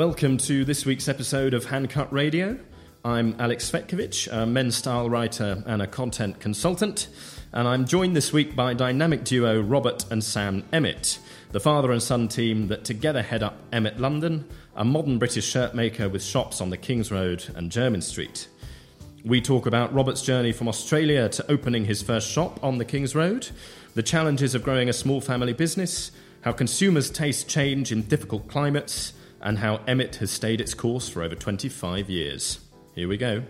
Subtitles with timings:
[0.00, 2.58] Welcome to this week's episode of Handcut Radio.
[3.04, 7.08] I'm Alex Svetkovich, a men's style writer and a content consultant,
[7.52, 11.18] and I'm joined this week by dynamic duo Robert and Sam Emmett,
[11.52, 15.74] the father and son team that together head up Emmett London, a modern British shirt
[15.74, 18.48] maker with shops on the King's Road and Jermyn Street.
[19.22, 23.14] We talk about Robert's journey from Australia to opening his first shop on the King's
[23.14, 23.48] Road,
[23.94, 29.12] the challenges of growing a small family business, how consumers' tastes change in difficult climates,
[29.40, 32.60] and how Emmett has stayed its course for over 25 years.
[32.94, 33.42] Here we go.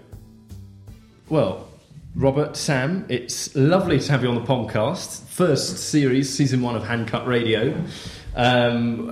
[1.29, 1.69] Well,
[2.15, 5.23] Robert, Sam, it's lovely to have you on the podcast.
[5.27, 7.85] First series, season one of Handcut Radio.
[8.35, 9.11] Um,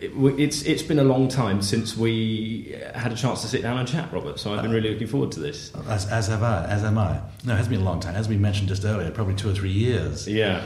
[0.00, 3.88] it's it's been a long time since we had a chance to sit down and
[3.88, 4.38] chat, Robert.
[4.38, 5.72] So I've been really looking forward to this.
[5.88, 6.64] As, as have I.
[6.66, 7.20] As am I.
[7.44, 8.14] No, it has been a long time.
[8.14, 10.28] As we mentioned just earlier, probably two or three years.
[10.28, 10.64] Yeah.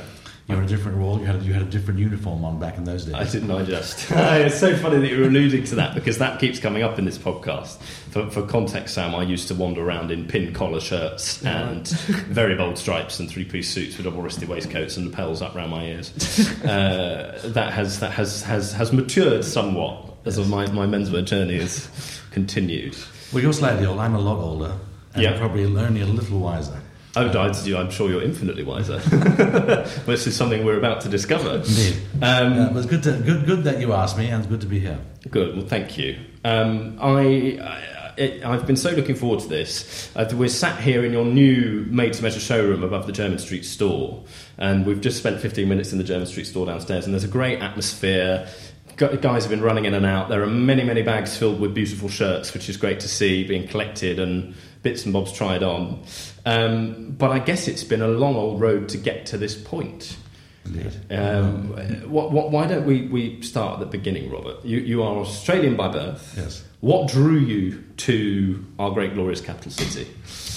[0.48, 1.20] You were in a different role.
[1.20, 3.14] You had a, you had a different uniform on back in those days.
[3.14, 3.50] I didn't.
[3.50, 4.06] I just.
[4.10, 7.16] it's so funny that you're alluding to that because that keeps coming up in this
[7.16, 7.78] podcast.
[8.10, 12.56] For, for context, Sam, I used to wander around in pin collar shirts and very
[12.56, 15.84] bold stripes and three piece suits with double breasted waistcoats and lapels up around my
[15.86, 16.12] ears.
[16.64, 22.20] Uh, that has that has has has matured somewhat as my my menswear journey has
[22.32, 22.96] continued.
[23.32, 23.98] Well, you're slightly old.
[24.00, 24.76] I'm a lot older.
[25.14, 25.38] And Yeah.
[25.38, 26.80] probably only a little wiser.
[27.14, 28.96] Oh, I'm sure you're infinitely wiser.
[30.06, 31.56] this is something we're about to discover.
[31.56, 31.96] Indeed.
[32.22, 34.80] Um, it's good, to, good, good that you asked me, and it's good to be
[34.80, 34.98] here.
[35.30, 35.56] Good.
[35.56, 36.18] Well, thank you.
[36.44, 40.10] Um, I, I it, I've been so looking forward to this.
[40.14, 44.24] Uh, we're sat here in your new made-to-measure showroom above the Jermyn Street store,
[44.58, 47.04] and we've just spent 15 minutes in the Jermyn Street store downstairs.
[47.04, 48.48] And there's a great atmosphere.
[48.96, 50.28] Gu- Guys have been running in and out.
[50.28, 53.66] There are many, many bags filled with beautiful shirts, which is great to see being
[53.66, 56.02] collected and bits and bobs tried on.
[56.44, 60.16] Um, but I guess it's been a long old road to get to this point.
[60.64, 60.92] Indeed.
[61.10, 61.68] Um,
[62.10, 64.64] what, what, why don't we, we start at the beginning, Robert?
[64.64, 66.34] You, you are Australian by birth.
[66.36, 66.64] Yes.
[66.80, 70.08] What drew you to our great glorious capital city?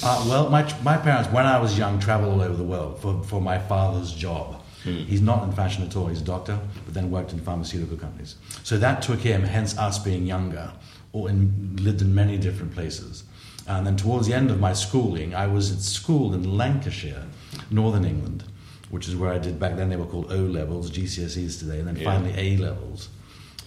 [0.03, 3.23] Uh, well, my, my parents, when I was young, traveled all over the world for,
[3.23, 4.61] for my father's job.
[4.83, 8.35] He's not in fashion at all, he's a doctor, but then worked in pharmaceutical companies.
[8.61, 10.71] So that took him, hence us being younger,
[11.11, 13.23] or in, lived in many different places.
[13.67, 17.23] And then towards the end of my schooling, I was at school in Lancashire,
[17.71, 18.43] Northern England,
[18.89, 21.87] which is where I did back then, they were called O levels, GCSEs today, and
[21.87, 22.03] then Yeah.
[22.03, 23.09] finally A levels.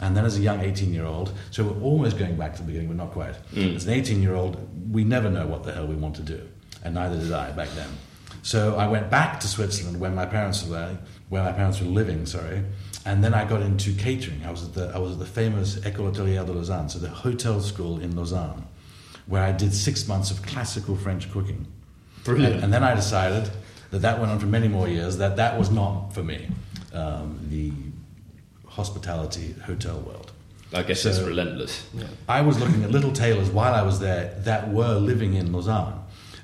[0.00, 2.66] And then as a young 18 year old, so we're almost going back to the
[2.66, 3.34] beginning, but not quite.
[3.53, 3.75] Mm.
[3.75, 4.56] As an 18 year old,
[4.92, 6.41] we never know what the hell we want to do.
[6.84, 7.88] And neither did I back then.
[8.42, 10.97] So I went back to Switzerland when my parents were
[11.28, 12.62] where my parents were living, sorry.
[13.04, 14.42] And then I got into catering.
[14.47, 17.09] I was at the, I was at the famous École Hôtelière de Lausanne, so the
[17.09, 18.65] hotel school in Lausanne,
[19.28, 21.66] where I did six months of classical French cooking.
[22.25, 22.55] Brilliant.
[22.56, 23.50] And, and then I decided
[23.91, 26.49] that that went on for many more years, that that was not for me,
[26.93, 27.72] um, the
[28.66, 30.33] hospitality hotel world.
[30.72, 31.87] I guess So- it's relentless.
[32.28, 35.95] I was looking at little tailors while I was there that were living in Lausanne.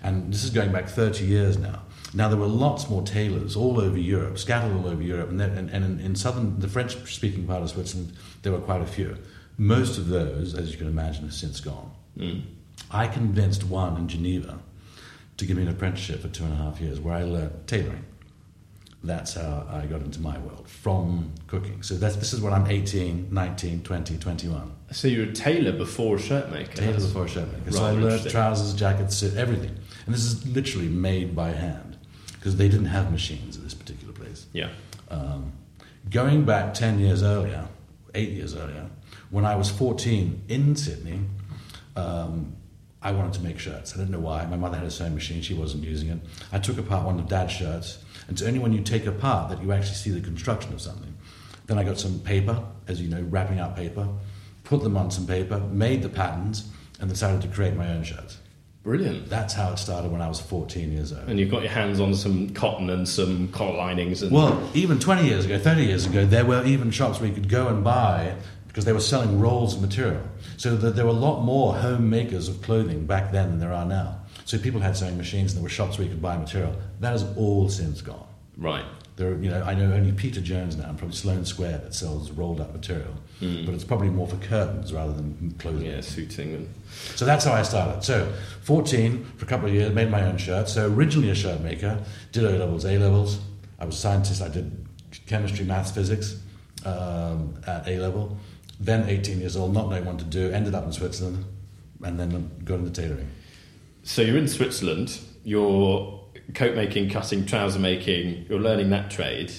[0.03, 1.81] And this is going back 30 years now.
[2.16, 5.31] Now, there were lots more tailors all over Europe, scattered all over Europe.
[5.31, 8.12] And, and, and in, in southern, the French speaking part of Switzerland,
[8.43, 9.16] there were quite a few.
[9.59, 11.91] Most of those, as you can imagine, have since gone.
[12.91, 14.59] I convinced one in Geneva
[15.37, 18.05] to give me an apprenticeship for two and a half years where I learned tailoring.
[19.03, 21.83] That's how I got into my world from cooking.
[21.83, 24.73] So that's, this is when I'm 18, 19, 20, 21.
[24.93, 26.73] So you're a tailor before a shirt maker.
[26.73, 27.73] Tailor That's before a shirt maker.
[27.73, 29.77] So I learned trousers, jackets, suit, everything.
[30.07, 31.99] And this is literally made by hand
[32.34, 34.47] because they didn't have machines at this particular place.
[34.53, 34.71] Yeah.
[35.11, 35.53] Um,
[36.11, 37.69] going back 10 years earlier,
[38.15, 38.89] eight years earlier,
[39.31, 41.21] when I was 14 in Sydney,
[41.97, 42.57] um,
[43.04, 43.92] I wanted to make shirts.
[43.94, 44.47] I didn't know why.
[44.47, 46.19] My mother had a sewing machine, she wasn't using it.
[46.50, 49.62] I took apart one of dad's shirts, and it's only when you take apart that
[49.62, 51.15] you actually see the construction of something.
[51.66, 54.09] Then I got some paper, as you know, wrapping out paper,
[54.65, 58.39] put them on some paper, made the patterns, and decided to create my own shirts.
[58.83, 59.28] Brilliant.
[59.28, 61.28] That's how it started when I was 14 years old.
[61.28, 64.22] And you've got your hands on some cotton and some collar linings.
[64.22, 67.34] And Well, even 20 years ago, 30 years ago, there were even shops where you
[67.34, 68.34] could go and buy
[68.74, 70.21] because they were selling rolls of material.
[70.56, 73.72] So that there were a lot more home makers of clothing back then than there
[73.72, 74.18] are now.
[74.47, 76.74] So people had sewing machines and there were shops where you could buy material.
[76.98, 78.26] That has all since gone.
[78.59, 78.84] right.
[79.16, 81.94] There, are, you know, I know only Peter Jones now, and probably Sloane Square that
[81.94, 85.86] sells rolled up material, but it's probably more for curtains rather than clothing.
[85.86, 86.68] Yeah, suiting and
[87.15, 88.03] So that's how I started.
[88.03, 88.32] So,
[88.62, 90.72] 14 for a couple of years, made my own shirts.
[90.72, 93.38] So, originally a shirt maker, did O levels, A levels.
[93.78, 94.84] I was a scientist, I did
[95.28, 96.41] chemistry, maths, physics
[96.84, 98.36] um, at A level.
[98.80, 101.44] Then, 18 years old, not knowing what to do, ended up in Switzerland
[102.03, 103.30] and then got into tailoring.
[104.03, 106.21] So you're in Switzerland, you're
[106.54, 109.53] coat making, cutting, trouser making, you're learning that trade.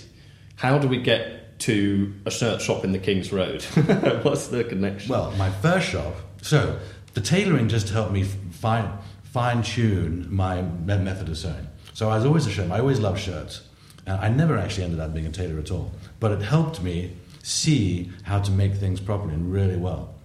[0.56, 3.64] How do we get to a shirt shop in the King's Road?
[4.24, 5.12] What's the connection?
[5.12, 6.16] Well, my first shop.
[6.42, 6.80] So
[7.14, 8.92] the tailoring just helped me fine
[9.24, 11.68] fine tune my method of sewing.
[11.94, 12.72] So I was always a shirt.
[12.72, 13.68] I always loved shirts.
[14.06, 15.92] And I never actually ended up being a tailor at all.
[16.22, 20.16] But it helped me see how to make things properly and really well.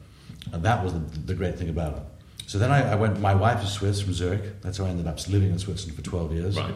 [0.52, 2.02] And that was the, the great thing about it.
[2.46, 3.20] So then I, I went.
[3.20, 4.62] My wife is Swiss from Zurich.
[4.62, 6.56] That's how I ended up living in Switzerland for twelve years.
[6.56, 6.74] Right.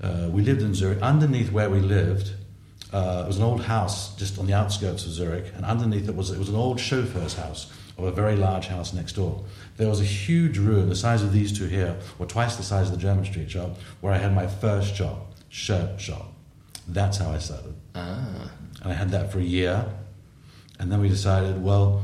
[0.00, 1.00] Uh, we lived in Zurich.
[1.00, 2.34] Underneath where we lived,
[2.92, 6.14] uh, it was an old house just on the outskirts of Zurich, and underneath it
[6.14, 9.42] was it was an old chauffeur's house of a very large house next door.
[9.78, 12.90] There was a huge room, the size of these two here, or twice the size
[12.90, 16.32] of the Jermyn Street shop, where I had my first shop, shirt shop.
[16.92, 18.50] That's how I started, ah,
[18.82, 19.86] and I had that for a year,
[20.80, 22.02] and then we decided, well,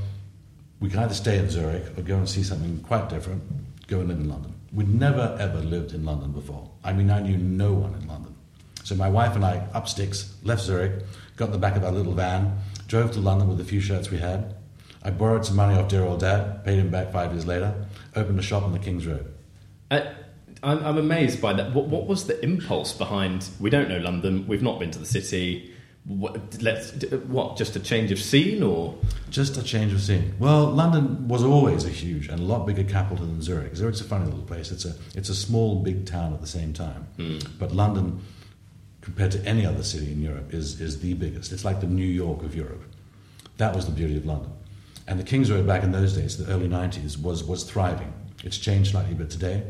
[0.78, 3.42] we can either stay in Zurich or go and see something quite different,
[3.88, 4.54] go and live in London.
[4.72, 6.70] We'd never ever lived in London before.
[6.84, 8.36] I mean, I knew no one in London.
[8.84, 11.02] So my wife and I, up sticks, left Zurich,
[11.36, 14.10] got in the back of our little van, drove to London with the few shirts
[14.10, 14.54] we had.
[15.02, 17.74] I borrowed some money off dear old dad, paid him back five years later,
[18.14, 19.34] opened a shop on the King's Road.
[19.90, 20.02] Uh,
[20.66, 21.72] I'm, I'm amazed by that.
[21.72, 23.48] What, what was the impulse behind?
[23.60, 24.46] We don't know London.
[24.48, 25.72] We've not been to the city.
[26.04, 26.90] What, let's
[27.26, 27.56] what?
[27.56, 28.98] Just a change of scene, or
[29.30, 30.34] Just a change of scene.
[30.40, 33.76] Well, London was always a huge and a lot bigger capital than Zurich.
[33.76, 34.72] Zurich's a funny little place.
[34.72, 37.06] It's a it's a small, big town at the same time.
[37.16, 37.38] Hmm.
[37.60, 38.20] But London,
[39.02, 41.52] compared to any other city in Europe, is is the biggest.
[41.52, 42.82] It's like the New York of Europe.
[43.58, 44.52] That was the beauty of London.
[45.08, 48.12] And the King's Road back in those days, the early '90s, was was thriving.
[48.42, 49.62] It's changed slightly, but today.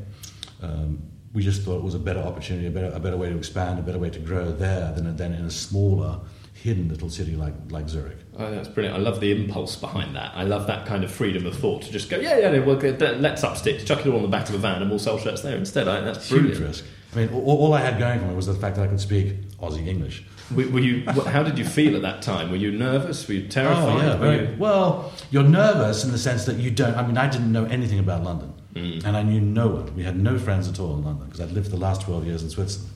[0.63, 3.37] Um, we just thought it was a better opportunity, a better, a better way to
[3.37, 6.21] expand, a better way to grow there than, than in a smaller,
[6.55, 8.17] hidden little city like, like Zurich.
[8.39, 8.97] oh, that's brilliant.
[8.97, 10.33] I love the impulse behind that.
[10.35, 12.77] I love that kind of freedom of thought to just go, yeah, yeah, no, we'll
[13.19, 15.19] let's up sticks, chuck it all on the back of a van, and we'll sell
[15.19, 15.87] shirts there instead.
[15.89, 16.67] I, that's Huge brilliant.
[16.67, 16.85] risk.
[17.13, 19.01] I mean, all, all I had going for me was the fact that I could
[19.01, 20.25] speak Aussie English.
[20.55, 21.05] Were, were you?
[21.11, 22.51] How did you feel at that time?
[22.51, 23.27] Were you nervous?
[23.29, 23.83] Were you terrified?
[23.83, 26.95] Oh, yeah, Were very- you- Well, you're nervous in the sense that you don't.
[26.97, 29.95] I mean, I didn't know anything about London, and I knew no one.
[29.97, 32.43] We had no friends at all in London because I'd lived the last 12 years
[32.43, 32.93] in Switzerland,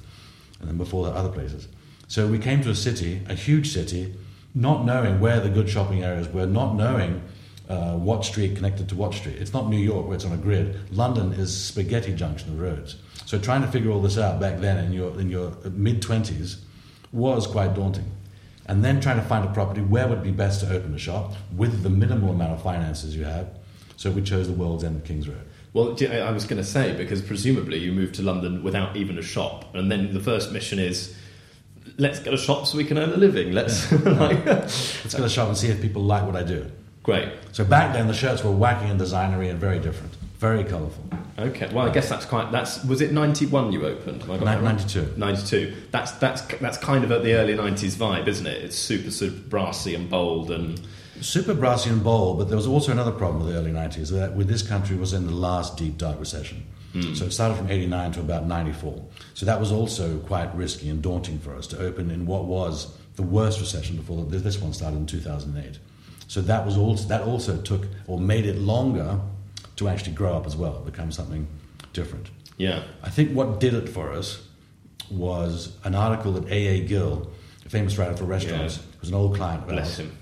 [0.61, 1.69] and then before that, other places.
[2.09, 4.15] So we came to a city, a huge city,
[4.55, 7.23] not knowing where the good shopping areas were, not knowing
[7.69, 9.37] uh, what street connected to what street.
[9.37, 10.93] It's not New York where it's on a grid.
[10.93, 12.97] London is spaghetti junction of roads.
[13.27, 16.59] So trying to figure all this out back then in your in your mid 20s
[17.13, 18.11] was quite daunting.
[18.67, 21.35] And then trying to find a property where would be best to open a shop
[21.57, 23.51] with the minimal amount of finances you had.
[23.97, 25.47] So we chose the World's End Kings Road.
[25.73, 29.23] Well, I was going to say because presumably you moved to London without even a
[29.23, 31.15] shop, and then the first mission is
[31.97, 33.53] let's get a shop so we can earn a living.
[33.53, 36.67] Let's like, Let's go to the shop and see if people like what I do.
[37.03, 37.29] great.
[37.53, 41.05] So back then the shirts were wacky and designery and very different, very colourful.
[41.39, 42.51] Okay, well, I guess that's quite.
[42.53, 44.23] That's was it ninety one you opened?
[44.23, 44.77] Have I got that Ni- right?
[44.77, 45.15] 92.
[45.17, 45.75] Ninety two.
[45.93, 48.63] That's that's that's kind of at the early nineties vibe, isn't it?
[48.65, 50.81] It's super super brassy and bold and
[51.21, 54.35] Super brassy and bold, but there was also another problem with the early 90s that
[54.35, 56.65] with this country was in the last deep dark recession.
[56.93, 57.15] Hmm.
[57.15, 59.05] So it started from 89 to about 94.
[59.35, 62.97] So that was also quite risky and daunting for us to open in what was
[63.17, 65.79] the worst recession before the, this one started in 2008.
[66.27, 69.21] So that was also that also took or made it longer
[69.77, 71.47] to actually grow up as well, become something
[71.93, 72.31] different.
[72.57, 72.83] yeah.
[73.03, 74.47] I think what did it for us
[75.11, 76.81] was an article that A.A.
[76.87, 77.31] Gill,
[77.67, 78.83] a famous writer for restaurants, Yeah.
[79.01, 80.17] was an old client of Bless ours, him.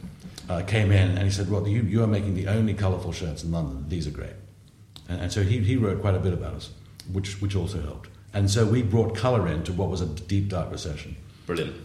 [0.48, 3.44] Uh, came in and he said, Well, you, you are making the only colourful shirts
[3.44, 3.88] in London.
[3.88, 4.34] These are great.
[5.08, 6.70] And, and so he, he wrote quite a bit about us,
[7.12, 8.08] which, which also helped.
[8.32, 11.16] And so we brought colour into what was a deep, dark recession.
[11.46, 11.76] Brilliant.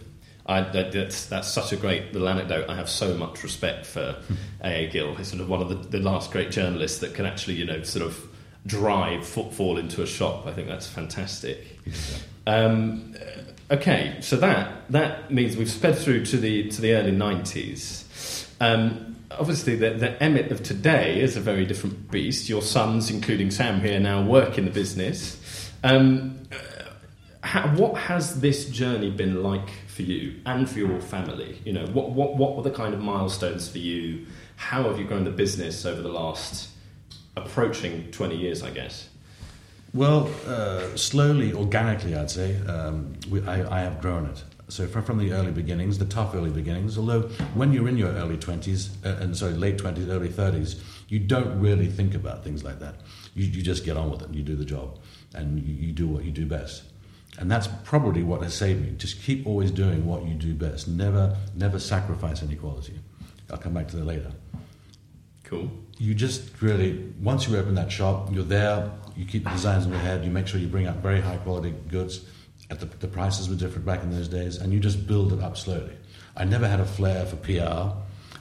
[0.46, 2.70] I, that, that's, that's such a great little anecdote.
[2.70, 4.18] I have so much respect for
[4.64, 4.90] A.A.
[4.90, 5.16] Gill.
[5.16, 7.82] He's sort of one of the, the last great journalists that can actually, you know,
[7.84, 8.28] sort of
[8.66, 10.46] drive footfall into a shop.
[10.46, 11.80] I think that's fantastic.
[12.46, 13.16] Um,
[13.70, 18.43] uh, okay, so that that means we've sped through to the to the early nineties.
[18.64, 22.48] Um, obviously, the, the Emmett of today is a very different beast.
[22.48, 25.70] Your sons, including Sam here, now work in the business.
[25.84, 26.40] Um,
[27.42, 31.60] how, what has this journey been like for you and for your family?
[31.66, 34.28] You know, what, what, what were the kind of milestones for you?
[34.56, 36.70] How have you grown the business over the last
[37.36, 39.10] approaching 20 years, I guess?
[39.94, 44.42] Well, uh, slowly, organically, I'd say, um, we, I, I have grown it.
[44.70, 48.10] So from, from the early beginnings, the tough early beginnings, although when you're in your
[48.10, 52.64] early 20s, uh, and sorry, late 20s, early 30s, you don't really think about things
[52.64, 52.96] like that.
[53.36, 55.00] You, you just get on with it and you do the job
[55.36, 56.84] and you, you do what you do best.
[57.40, 58.92] And that's probably what has saved me.
[58.98, 60.88] Just keep always doing what you do best.
[60.88, 63.00] Never, never sacrifice any quality.
[63.52, 64.32] I'll come back to that later
[65.44, 65.70] Cool.
[66.00, 69.92] you just really once you open that shop you're there you keep the designs in
[69.92, 72.26] your head you make sure you bring out very high quality goods
[72.70, 75.42] at the, the prices were different back in those days and you just build it
[75.42, 75.94] up slowly
[76.36, 77.96] I never had a flair for PR.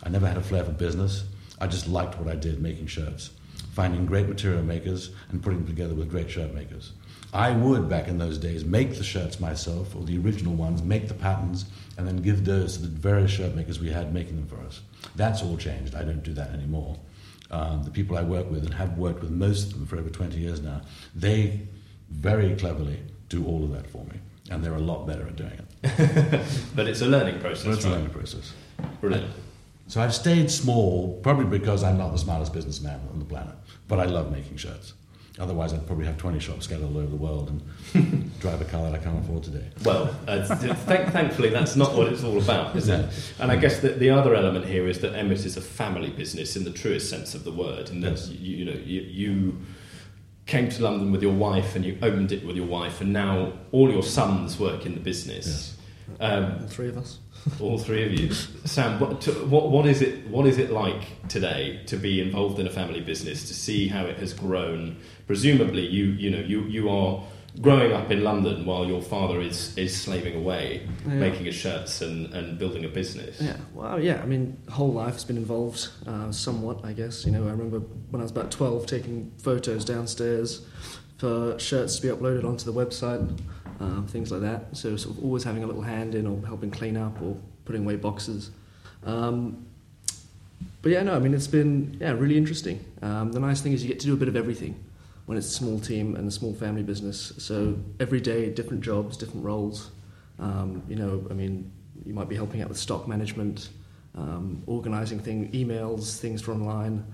[0.04, 1.24] I never had a flair for business.
[1.60, 3.30] I just liked what I did, making shirts,
[3.72, 6.92] finding great material makers and putting them together with great shirt makers.
[7.34, 11.08] I would, back in those days, make the shirts myself, or the original ones, make
[11.08, 14.46] the patterns, and then give those to the various shirt makers we had making them
[14.46, 14.80] for us.
[15.16, 15.94] That's all changed.
[15.94, 16.98] I don't do that anymore.
[17.50, 20.08] Um, the people I work with, and have worked with most of them for over
[20.08, 20.80] 20 years now,
[21.14, 21.68] they
[22.10, 23.00] very cleverly
[23.32, 24.20] do all of that for me.
[24.50, 26.40] And they're a lot better at doing it.
[26.76, 27.64] but it's a learning process.
[27.64, 27.92] Well, it's right?
[27.92, 28.52] a learning process.
[29.00, 29.30] Brilliant.
[29.88, 33.54] So I've stayed small, probably because I'm not the smartest businessman on the planet,
[33.88, 34.92] but I love making shirts.
[35.38, 38.82] Otherwise, I'd probably have 20 shops scattered all over the world and drive a car
[38.90, 39.66] that I can't afford today.
[39.82, 43.06] Well, uh, th- thankfully, that's not what it's all about, is it?
[43.38, 46.54] And I guess that the other element here is that Emmett is a family business
[46.54, 48.28] in the truest sense of the word, and that Yes.
[48.28, 49.58] you, you know you, you
[50.46, 53.52] came to London with your wife and you opened it with your wife, and now
[53.70, 55.76] all your sons work in the business.
[56.20, 57.18] Um, All three of us.
[57.61, 59.00] all three of you, Sam.
[59.00, 60.28] What, to, what what is it?
[60.28, 63.49] What is it like today to be involved in a family business?
[63.49, 64.96] To see how it has grown.
[65.26, 67.22] Presumably, you you know you you are
[67.61, 71.14] growing up in London while your father is is slaving away, Yeah.
[71.14, 73.40] making his shirts and, and building a business.
[73.40, 74.23] Yeah, well, yeah.
[74.23, 77.26] I mean, whole life's been involved, uh, somewhat, I guess.
[77.26, 77.80] You know, I remember
[78.11, 80.64] when I was about twelve, taking photos downstairs
[81.18, 83.38] for shirts to be uploaded onto the website,
[83.80, 84.75] um, things like that.
[84.76, 87.82] So, sort of always having a little hand in, or helping clean up, or putting
[87.85, 88.50] away boxes.
[89.04, 89.66] Um,
[90.80, 92.85] but yeah, no, I mean, it's been yeah really interesting.
[93.02, 94.75] Um, the nice thing is you get to do a bit of everything
[95.26, 97.32] when it's a small team and a small family business.
[97.38, 99.90] So every day, different jobs, different roles.
[100.38, 101.70] Um, you know, I mean,
[102.04, 103.68] you might be helping out with stock management,
[104.16, 107.04] um, organising thing, emails, things for online,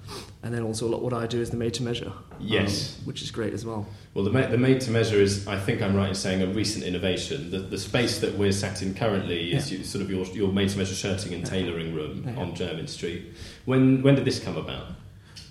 [0.42, 2.12] and then also a lot what I do is the made to measure.
[2.40, 2.96] Yes.
[3.00, 3.86] um, which is great as well.
[4.14, 6.84] Well, the, the made to measure is, I think I'm right in saying, a recent
[6.84, 7.50] innovation.
[7.50, 10.70] The, the space that we're sat in currently is you, sort of your, your made
[10.70, 12.40] to measure shirting and tailoring room Yeah.
[12.40, 13.32] on Jermyn Street.
[13.64, 14.86] When when did this come about?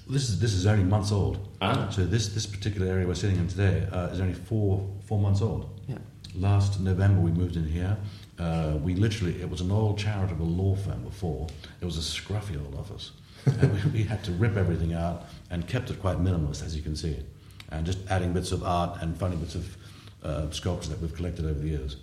[0.10, 1.50] This is, this is only months old.
[1.62, 1.90] Ah.
[1.90, 5.42] So this, this particular area we're sitting in today uh, is only four, four months
[5.42, 5.80] old.
[5.88, 5.98] Yeah.
[6.34, 7.98] Last November we moved in here.
[8.40, 11.48] Uh, we literally, it was an old charitable law firm before.
[11.82, 13.12] It was a scruffy old office.
[13.46, 16.82] and we, we had to rip everything out and kept it quite minimalist, as you
[16.82, 17.18] can see.
[17.70, 19.78] And just adding bits of art and funny bits of
[20.24, 21.98] uh, sculpture that we've collected over the years.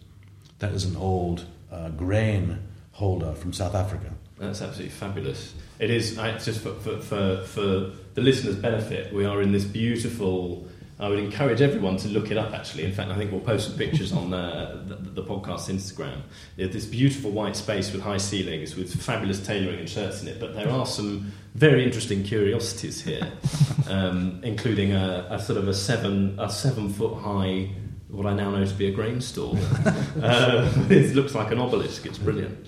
[0.59, 2.59] That is an old uh, grain
[2.93, 4.13] holder from South Africa.
[4.39, 5.55] That's absolutely fabulous.
[5.79, 9.13] It is I, just for, for, for, for the listeners' benefit.
[9.13, 10.67] We are in this beautiful.
[10.99, 12.53] I would encourage everyone to look it up.
[12.53, 16.21] Actually, in fact, I think we'll post some pictures on uh, the, the podcast Instagram.
[16.57, 20.39] This beautiful white space with high ceilings, with fabulous tailoring and shirts in it.
[20.39, 23.33] But there are some very interesting curiosities here,
[23.89, 27.71] um, including a, a sort of a seven a seven foot high.
[28.15, 29.57] What I now know to be a grain store.
[30.23, 32.07] uh, it looks like an obelisk.
[32.07, 32.67] It's brilliant.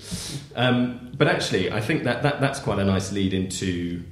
[0.57, 4.03] Um, but actually, I think that, that that's quite a nice lead into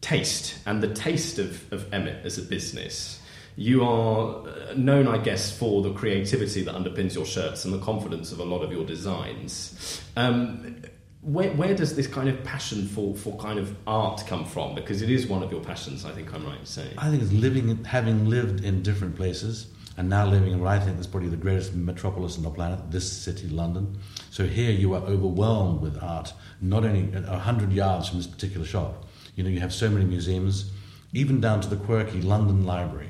[0.00, 3.20] taste and the taste of, of Emmett as a business.
[3.56, 7.80] You are uh, known, I guess, for the creativity that underpins your shirts and the
[7.80, 10.00] confidence of a lot of your designs.
[10.16, 10.76] Um,
[11.22, 14.76] where, where does this kind of passion for, for kind of art come from?
[14.76, 16.94] Because it is one of your passions, I think I'm right in saying.
[16.96, 19.66] I think it's living, having lived in different places,
[19.98, 22.78] and now living in what I think is probably the greatest metropolis on the planet,
[22.92, 23.98] this city, London.
[24.30, 28.64] So here you are overwhelmed with art, not only a hundred yards from this particular
[28.64, 29.06] shop.
[29.34, 30.70] You know, you have so many museums,
[31.12, 33.08] even down to the quirky London Library,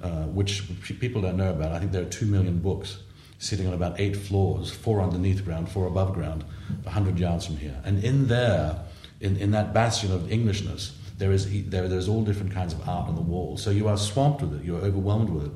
[0.00, 0.62] uh, which
[1.00, 1.72] people don't know about.
[1.72, 2.98] I think there are two million books
[3.40, 6.44] sitting on about eight floors, four underneath ground, four above ground,
[6.86, 7.80] a hundred yards from here.
[7.84, 8.78] And in there,
[9.20, 13.08] in, in that bastion of Englishness, there is there, there's all different kinds of art
[13.08, 13.56] on the wall.
[13.56, 14.64] So you are swamped with it.
[14.64, 15.52] You are overwhelmed with it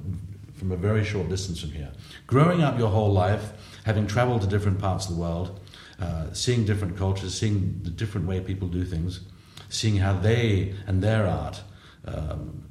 [0.56, 1.92] from a very short distance from here.
[2.26, 3.52] Growing up your whole life,
[3.84, 5.60] having travelled to different parts of the world,
[6.00, 9.20] uh, seeing different cultures, seeing the different way people do things,
[9.68, 11.62] seeing how they and their art
[12.06, 12.64] um,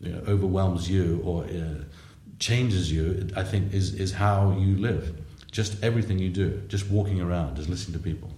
[0.00, 1.84] you know, overwhelms you or uh,
[2.38, 5.16] changes you, I think is, is how you live.
[5.50, 8.30] Just everything you do, just walking around, just listening to people.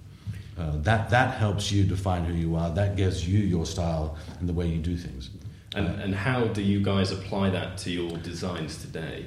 [0.58, 2.70] Uh, that, that helps you define who you are.
[2.70, 5.30] That gives you your style and the way you do things.
[5.75, 9.26] And, and how do you guys apply that to your designs today?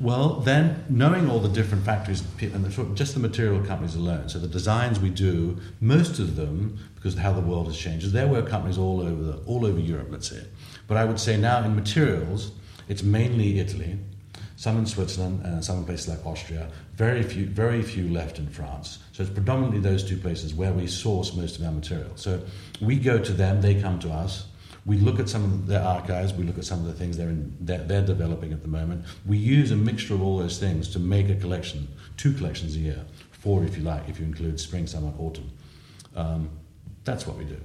[0.00, 4.38] Well, then, knowing all the different factories and the, just the material companies alone, so
[4.38, 8.26] the designs we do, most of them, because of how the world has changed, there
[8.26, 10.42] were companies all over, the, all over Europe, let's say.
[10.86, 12.52] But I would say now in materials,
[12.88, 13.98] it's mainly Italy,
[14.56, 16.70] some in Switzerland, and some in places like Austria.
[16.94, 19.00] Very few, very few left in France.
[19.12, 22.12] So it's predominantly those two places where we source most of our material.
[22.14, 22.40] So
[22.80, 24.46] we go to them, they come to us.
[24.90, 27.28] We look at some of their archives, we look at some of the things they're,
[27.28, 29.04] in, they're, they're developing at the moment.
[29.24, 32.80] We use a mixture of all those things to make a collection, two collections a
[32.80, 35.48] year, four if you like, if you include spring, summer, autumn.
[36.16, 36.50] Um,
[37.04, 37.60] that's what we do.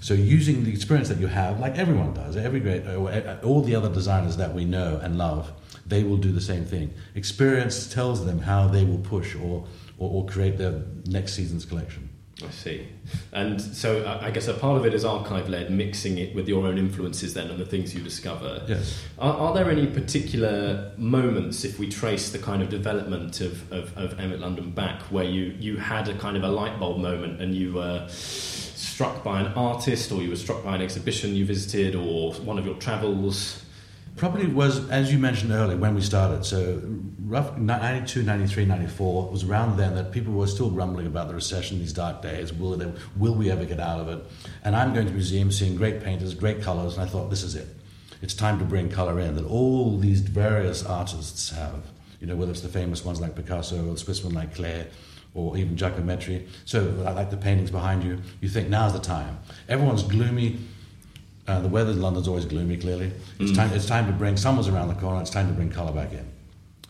[0.00, 3.74] So using the experience that you have, like everyone does, every great, uh, all the
[3.74, 5.50] other designers that we know and love,
[5.84, 6.94] they will do the same thing.
[7.16, 9.66] Experience tells them how they will push or,
[9.98, 12.08] or, or create their next season's collection.
[12.44, 12.86] I see.
[13.32, 16.66] And so I guess a part of it is archive led, mixing it with your
[16.66, 18.62] own influences then and the things you discover.
[18.68, 19.02] Yes.
[19.18, 23.96] Are, are, there any particular moments, if we trace the kind of development of, of,
[23.98, 27.40] of Emmett London back, where you, you had a kind of a light bulb moment
[27.40, 31.44] and you were struck by an artist or you were struck by an exhibition you
[31.44, 33.64] visited or one of your travels?
[34.18, 36.44] Probably was, as you mentioned earlier, when we started.
[36.44, 36.82] So,
[37.20, 41.34] rough 92, 93, 94 it was around then that people were still grumbling about the
[41.34, 42.52] recession, these dark days.
[42.52, 44.24] Will, it, will we ever get out of it?
[44.64, 47.54] And I'm going to museums seeing great painters, great colors, and I thought, this is
[47.54, 47.68] it.
[48.20, 51.84] It's time to bring color in that all these various artists have.
[52.20, 54.86] You know, whether it's the famous ones like Picasso or the Swiss one like Klee
[55.34, 56.48] or even Giacometti.
[56.64, 56.82] So,
[57.14, 59.38] like the paintings behind you, you think now's the time.
[59.68, 60.58] Everyone's gloomy
[61.48, 62.76] uh, the weather in London's always gloomy.
[62.76, 63.56] Clearly, it's mm.
[63.56, 63.72] time.
[63.72, 65.20] It's time to bring summer's around the corner.
[65.20, 66.30] It's time to bring colour back in,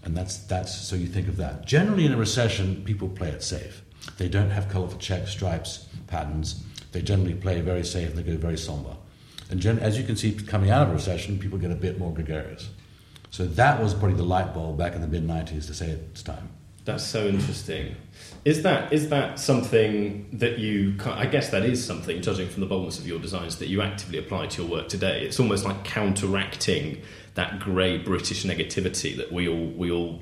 [0.02, 0.74] and that's that's.
[0.74, 1.64] So you think of that.
[1.64, 3.82] Generally, in a recession, people play it safe.
[4.16, 6.64] They don't have colourful checks, stripes, patterns.
[6.92, 8.08] They generally play very safe.
[8.08, 8.96] And they go very somber.
[9.50, 11.98] And gen- as you can see, coming out of a recession, people get a bit
[11.98, 12.70] more gregarious.
[13.30, 16.22] So that was probably the light bulb back in the mid '90s to say it's
[16.22, 16.48] time.
[16.84, 17.94] That's so interesting.
[18.45, 20.97] Is that is that something that you?
[21.04, 24.18] I guess that is something, judging from the boldness of your designs, that you actively
[24.18, 25.23] apply to your work today.
[25.23, 27.02] It's almost like counteracting
[27.35, 30.21] that grey British negativity that we all we all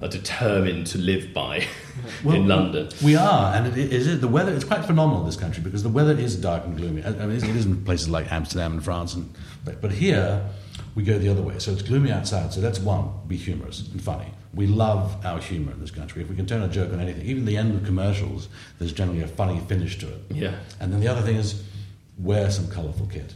[0.00, 1.66] are determined to live by
[2.24, 2.90] well, in London.
[3.02, 4.54] We are, and it is the weather.
[4.54, 7.02] It's quite phenomenal in this country because the weather is dark and gloomy.
[7.04, 9.34] I mean, it is in places like Amsterdam and France, and
[9.64, 10.48] but, but here
[10.96, 11.58] we go the other way.
[11.58, 12.52] So it's gloomy outside.
[12.52, 14.32] So that's one, be humorous and funny.
[14.54, 16.22] We love our humour in this country.
[16.22, 19.20] If we can turn a joke on anything, even the end of commercials, there's generally
[19.20, 20.22] a funny finish to it.
[20.30, 20.54] Yeah.
[20.80, 21.62] And then the other thing is
[22.18, 23.34] wear some colourful kit.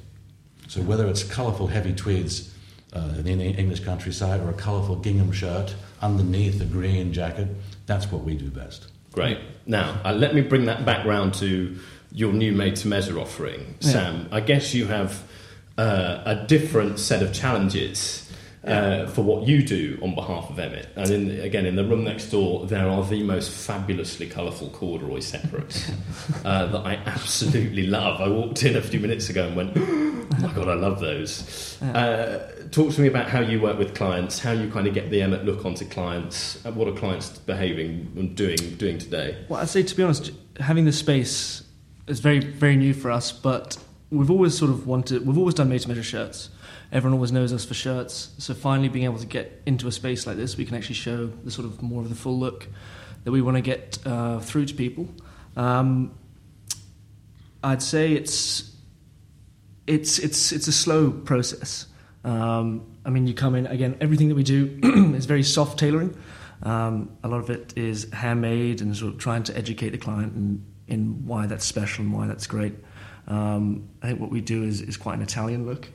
[0.68, 2.54] So whether it's colourful heavy tweeds
[2.94, 7.48] uh, in the English countryside or a colourful gingham shirt underneath a green jacket,
[7.84, 8.87] that's what we do best.
[9.12, 9.38] Great.
[9.66, 11.78] Now, uh, let me bring that back round to
[12.12, 13.90] your new made to measure offering, yeah.
[13.90, 14.28] Sam.
[14.32, 15.22] I guess you have
[15.80, 18.30] uh, a different set of challenges
[18.64, 20.90] uh, for what you do on behalf of Emmett.
[20.94, 25.20] And in, again, in the room next door, there are the most fabulously colourful corduroy
[25.20, 25.90] separates
[26.44, 28.20] uh, that I absolutely love.
[28.20, 31.80] I walked in a few minutes ago and went, oh my God, I love those.
[31.80, 35.08] Uh, talk to me about how you work with clients, how you kind of get
[35.08, 39.46] the Emmett look onto clients, uh, what are clients behaving and doing, doing today?
[39.48, 41.64] Well, I'd say, to be honest, having the space
[42.06, 43.78] is very, very new for us, but
[44.10, 46.50] we've always sort of wanted, we've always done made to measure shirts.
[46.92, 48.30] Everyone always knows us for shirts.
[48.38, 51.26] So finally being able to get into a space like this, we can actually show
[51.26, 52.66] the sort of more of the full look
[53.24, 55.08] that we want to get uh, through to people.
[55.56, 56.14] Um,
[57.62, 58.74] I'd say it's
[59.86, 61.86] it's it's it's a slow process.
[62.24, 63.96] Um, I mean, you come in again.
[64.00, 64.78] Everything that we do
[65.14, 66.16] is very soft tailoring.
[66.62, 70.34] Um, a lot of it is handmade and sort of trying to educate the client
[70.36, 72.74] in, in why that's special and why that's great.
[73.30, 75.88] Um, I think what we do is, is quite an Italian look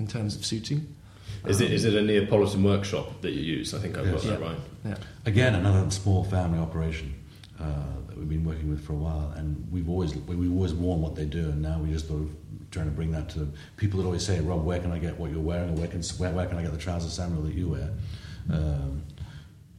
[0.00, 0.94] in terms of suiting.
[1.46, 3.74] Is, um, it, is it a Neapolitan workshop that you use?
[3.74, 4.14] I think I've yes.
[4.14, 4.46] got that yeah.
[4.48, 4.58] right.
[4.86, 4.96] Yeah.
[5.26, 7.14] Again, another small family operation
[7.60, 7.64] uh,
[8.08, 11.14] that we've been working with for a while, and we've always we've always worn what
[11.14, 12.30] they do, and now we just sort of
[12.70, 15.30] trying to bring that to people that always say, "Rob, where can I get what
[15.30, 15.70] you're wearing?
[15.70, 17.90] Or where can where, where can I get the trousers, Samuel, that you wear?"
[18.50, 19.02] Um,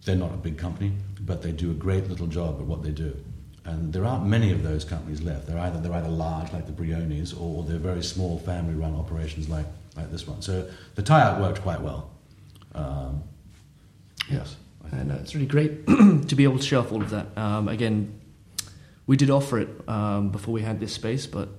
[0.06, 2.92] they're not a big company, but they do a great little job at what they
[2.92, 3.18] do.
[3.70, 5.46] And there aren't many of those companies left.
[5.46, 9.68] They're either they're either large like the Briones, or they're very small family-run operations like
[9.96, 10.42] like this one.
[10.42, 12.10] So the tie-out worked quite well.
[12.74, 13.24] Um,
[14.30, 14.56] yes,
[14.92, 17.28] and uh, it's really great to be able to show off all of that.
[17.38, 18.20] Um, again,
[19.06, 21.50] we did offer it um, before we had this space, but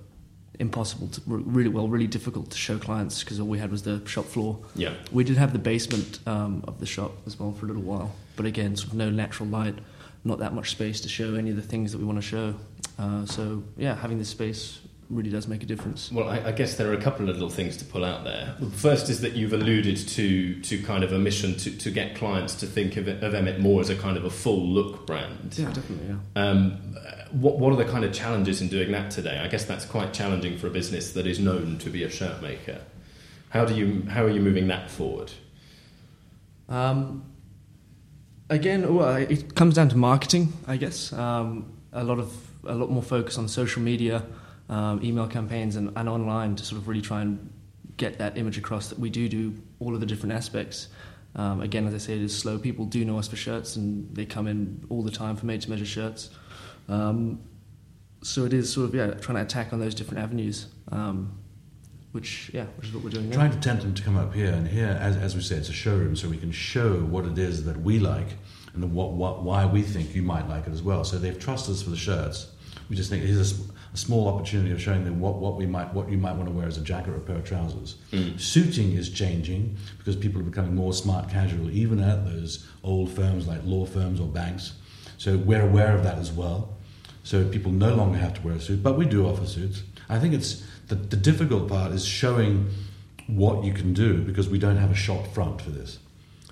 [0.59, 4.05] impossible to really well, really difficult to show clients because all we had was the
[4.05, 4.59] shop floor.
[4.75, 7.83] Yeah, we did have the basement um, of the shop as well for a little
[7.83, 9.75] while, but again, sort of no natural light
[10.23, 12.55] not that much space to show any of the things that we want to show.
[12.99, 14.79] Uh, so yeah, having this space
[15.11, 16.11] really does make a difference.
[16.11, 18.55] Well, I, I, guess there are a couple of little things to pull out there.
[18.75, 22.55] First is that you've alluded to to kind of a mission to, to get clients
[22.55, 25.57] to think of, of Emmett more as a kind of a full look brand.
[25.57, 26.15] Yeah, definitely.
[26.15, 26.41] Yeah.
[26.41, 26.77] Um,
[27.31, 29.39] what what are the kind of challenges in doing that today?
[29.39, 32.41] I guess that's quite challenging for a business that is known to be a shirt
[32.41, 32.81] maker.
[33.49, 35.31] How do you how are you moving that forward?
[36.69, 37.25] Um,
[38.51, 41.11] again, well, it comes down to marketing, I guess.
[41.13, 42.33] Um, a lot of
[42.63, 44.23] a lot more focus on social media,
[44.69, 47.51] um, email campaigns, and, and, online to sort of really try and
[47.97, 50.89] get that image across that we do do all of the different aspects.
[51.35, 52.59] Um, again, as I say, it is slow.
[52.59, 55.85] People do know us for shirts, and they come in all the time for made-to-measure
[55.85, 56.29] shirts.
[56.87, 57.39] Um,
[58.21, 61.37] so it is sort of yeah, trying to attack on those different avenues, um,
[62.11, 63.29] which yeah, which is what we're doing.
[63.29, 63.35] Now.
[63.35, 65.69] Trying to tempt them to come up here, and here, as, as we say, it's
[65.69, 68.27] a showroom, so we can show what it is that we like
[68.73, 71.03] and what, what, why we think you might like it as well.
[71.03, 72.51] So they've trusted us for the shirts.
[72.89, 75.93] We just think here's a, a small opportunity of showing them what, what we might
[75.93, 77.95] what you might want to wear as a jacket or a pair of trousers.
[78.11, 78.39] Mm.
[78.39, 83.47] Suiting is changing because people are becoming more smart casual, even at those old firms
[83.47, 84.73] like law firms or banks.
[85.17, 86.77] So we're aware of that as well.
[87.23, 89.83] So people no longer have to wear a suit, but we do offer suits.
[90.09, 92.69] I think it's the, the difficult part is showing
[93.27, 95.99] what you can do because we don't have a shop front for this.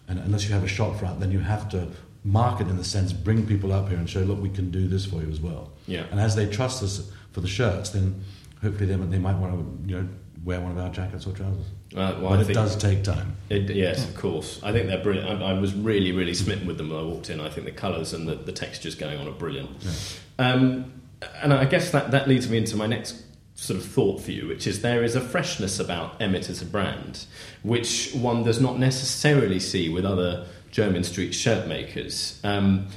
[0.07, 1.89] And unless you have a shop front, then you have to
[2.23, 5.05] market in the sense, bring people up here and show, look, we can do this
[5.05, 5.71] for you as well.
[5.87, 6.05] Yeah.
[6.09, 8.23] And as they trust us for the shirts, then
[8.61, 10.07] hopefully they, they might want to, you know,
[10.45, 11.65] wear one of our jackets or trousers.
[11.93, 13.35] Uh, well, but I it does take time.
[13.49, 14.61] It, yes, of course.
[14.63, 15.43] I think they're brilliant.
[15.43, 17.41] I, I was really, really smitten with them when I walked in.
[17.41, 19.69] I think the colours and the, the textures going on are brilliant.
[19.81, 19.91] Yeah.
[20.37, 20.93] Um,
[21.41, 23.21] and I guess that, that leads me into my next
[23.59, 26.65] sort of thought for you, which is there is a freshness about Emmett as a
[26.65, 27.25] brand,
[27.61, 32.39] which one does not necessarily see with other Jermyn street shirt makers.
[32.45, 32.87] Um,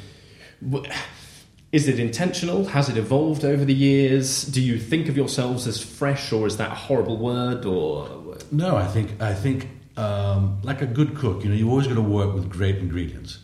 [1.72, 2.66] is it intentional?
[2.66, 4.44] Has it evolved over the years?
[4.44, 7.64] Do you think of yourselves as fresh, or is that a horrible word?
[7.64, 11.88] Or No, I think I think um, like a good cook, you know, you always
[11.88, 13.40] got to work with great ingredients,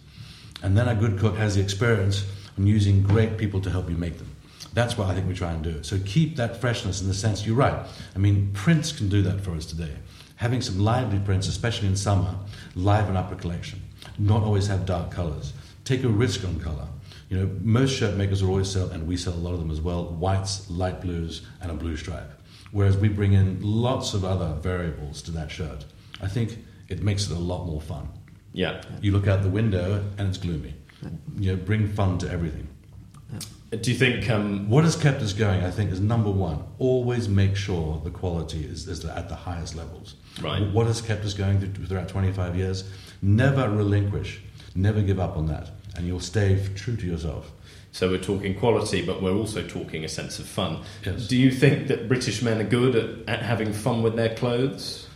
[0.63, 2.25] and then a good cook has the experience
[2.57, 4.31] on using great people to help you make them.
[4.75, 5.83] That's what I think we try and do.
[5.83, 7.87] So keep that freshness in the sense you're right.
[8.15, 9.93] I mean, prints can do that for us today.
[10.37, 12.35] Having some lively prints, especially in summer,
[12.75, 13.83] liven up a collection.
[14.19, 15.53] Not always have dark colors.
[15.85, 16.87] Take a risk on color.
[17.29, 19.71] You know, most shirt makers will always sell, and we sell a lot of them
[19.71, 22.33] as well, whites, light blues, and a blue stripe.
[22.73, 25.85] Whereas we bring in lots of other variables to that shirt.
[26.21, 28.09] I think it makes it a lot more fun.
[28.53, 30.75] yeah, You look out the window and it's gloomy.
[31.39, 32.67] You know, bring fun to everything.
[33.71, 34.29] Do you think?
[34.31, 38.11] Um, What has kept us going, I think, is number one, always make sure the
[38.11, 40.15] quality is, is at the highest levels.
[40.41, 40.63] Right.
[40.73, 42.85] What has kept us going throughout 25 years?
[43.21, 44.41] Never relinquish,
[44.75, 47.51] never give up on that, and you'll stay true to yourself.
[47.93, 50.83] So we're talking quality, but we're also talking a sense of fun.
[51.05, 51.27] Yes.
[51.27, 55.08] Do you think that British men are good at, at having fun with their clothes?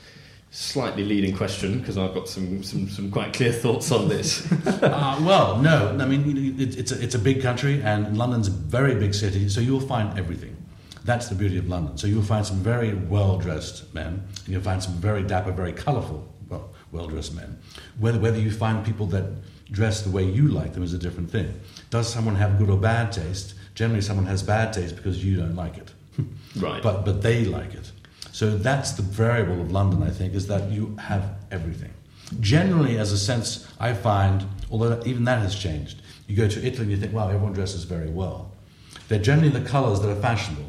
[0.55, 4.53] Slightly leading question because I've got some, some, some quite clear thoughts on this.
[4.67, 5.97] uh, well, no.
[5.99, 9.49] I mean, it, it's, a, it's a big country, and London's a very big city,
[9.49, 10.55] so you'll find everything.
[11.05, 11.97] That's the beauty of London.
[11.97, 15.73] So you'll find some very well dressed men, and you'll find some very dapper, very
[15.73, 17.59] colourful, well, well dressed men.
[17.99, 19.25] Whether, whether you find people that
[19.71, 21.59] dress the way you like them is a different thing.
[21.89, 23.55] Does someone have good or bad taste?
[23.75, 25.93] Generally, someone has bad taste because you don't like it.
[26.57, 26.83] right.
[26.83, 27.91] but but they like it.
[28.33, 31.93] So that's the variable of London, I think, is that you have everything.
[32.41, 36.85] Generally, as a sense, I find, although even that has changed, you go to Italy
[36.85, 38.51] and you think, wow, everyone dresses very well.
[39.09, 40.65] They're generally the colours that are fashionable.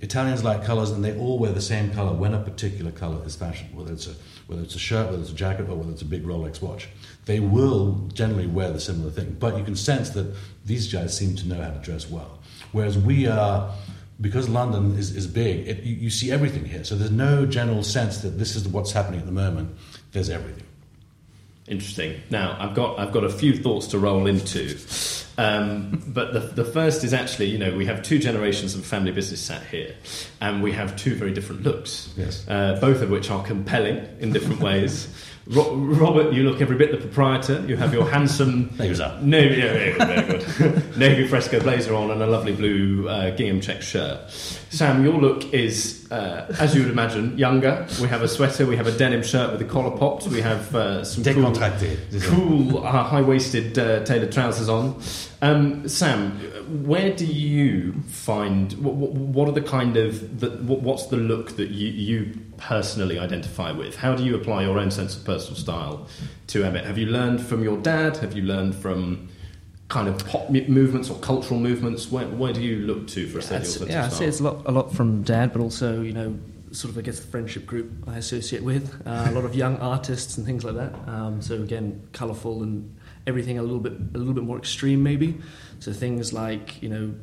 [0.00, 3.36] Italians like colours, and they all wear the same colour when a particular colour is
[3.36, 4.14] fashionable, whether it's a
[4.46, 6.88] whether it's a shirt, whether it's a jacket, or whether it's a big Rolex watch.
[7.24, 10.34] They will generally wear the similar thing, but you can sense that
[10.66, 12.38] these guys seem to know how to dress well.
[12.72, 13.72] Whereas we are,
[14.20, 16.84] because London is, is big, it, you, you see everything here.
[16.84, 19.76] So there's no general sense that this is what's happening at the moment.
[20.12, 20.64] There's everything.
[21.66, 22.20] Interesting.
[22.28, 24.76] Now, I've got I've got a few thoughts to roll into,
[25.38, 29.12] um, but the, the first is actually, you know, we have two generations of family
[29.12, 29.94] business sat here,
[30.42, 32.44] and we have two very different looks, Yes.
[32.48, 35.08] uh, both of which are compelling in different ways.
[35.46, 37.62] Ro- Robert, you look every bit the proprietor.
[37.66, 38.70] You have your handsome
[39.20, 40.96] navy, yeah, very very good.
[40.96, 44.30] navy fresco blazer on and a lovely blue uh, gingham check shirt.
[44.70, 47.86] Sam, your look is, uh, as you would imagine, younger.
[48.00, 50.74] We have a sweater, we have a denim shirt with the collar popped, we have
[50.74, 51.52] uh, some cool,
[52.22, 55.00] cool uh, high-waisted uh, tailored trousers on.
[55.44, 56.38] Um, Sam,
[56.86, 61.68] where do you find what, what are the kind of the, what's the look that
[61.68, 63.94] you, you personally identify with?
[63.96, 66.08] How do you apply your own sense of personal style
[66.46, 66.86] to Emmett?
[66.86, 68.16] Have you learned from your dad?
[68.16, 69.28] Have you learned from
[69.88, 72.10] kind of pop movements or cultural movements?
[72.10, 74.18] Where, where do you look to for a I'd sense of yeah, I'd style?
[74.20, 76.38] say it's a lot, a lot from dad, but also you know,
[76.70, 79.76] sort of I guess the friendship group I associate with uh, a lot of young
[79.92, 80.94] artists and things like that.
[81.06, 82.93] Um, so again, colourful and
[83.26, 85.38] everything a little bit, a little bit more extreme maybe.
[85.80, 87.14] So things like you know,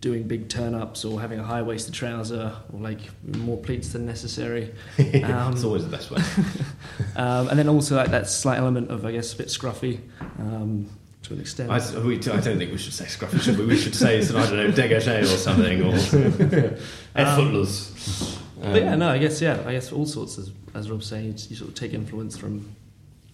[0.00, 3.00] doing big turn ups or having a high waisted trouser or like
[3.36, 4.72] more pleats than necessary.
[4.98, 5.04] Um,
[5.52, 6.22] it's always the best way.
[7.16, 10.00] um, and then also like that slight element of I guess a bit scruffy
[10.38, 10.88] um,
[11.22, 11.70] to an extent.
[11.70, 13.66] I, we, I don't think we should say scruffy, should we?
[13.66, 15.94] We should say, I don't know, dégagé or something, or
[17.14, 18.38] effortless.
[18.60, 21.32] But yeah, no, I guess yeah, I guess all sorts as as Rob's saying, you,
[21.48, 22.74] you sort of take influence from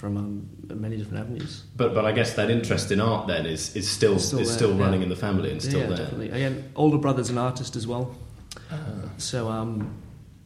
[0.02, 1.62] from um, many different avenues.
[1.76, 4.56] But but I guess that interest in art then is is still, Still is there,
[4.56, 4.82] still yeah.
[4.82, 5.96] running in the family and still yeah, there.
[5.98, 6.30] definitely.
[6.30, 8.12] Again, older brother's an artist as well.
[8.72, 8.76] Ah.
[9.18, 9.94] So um,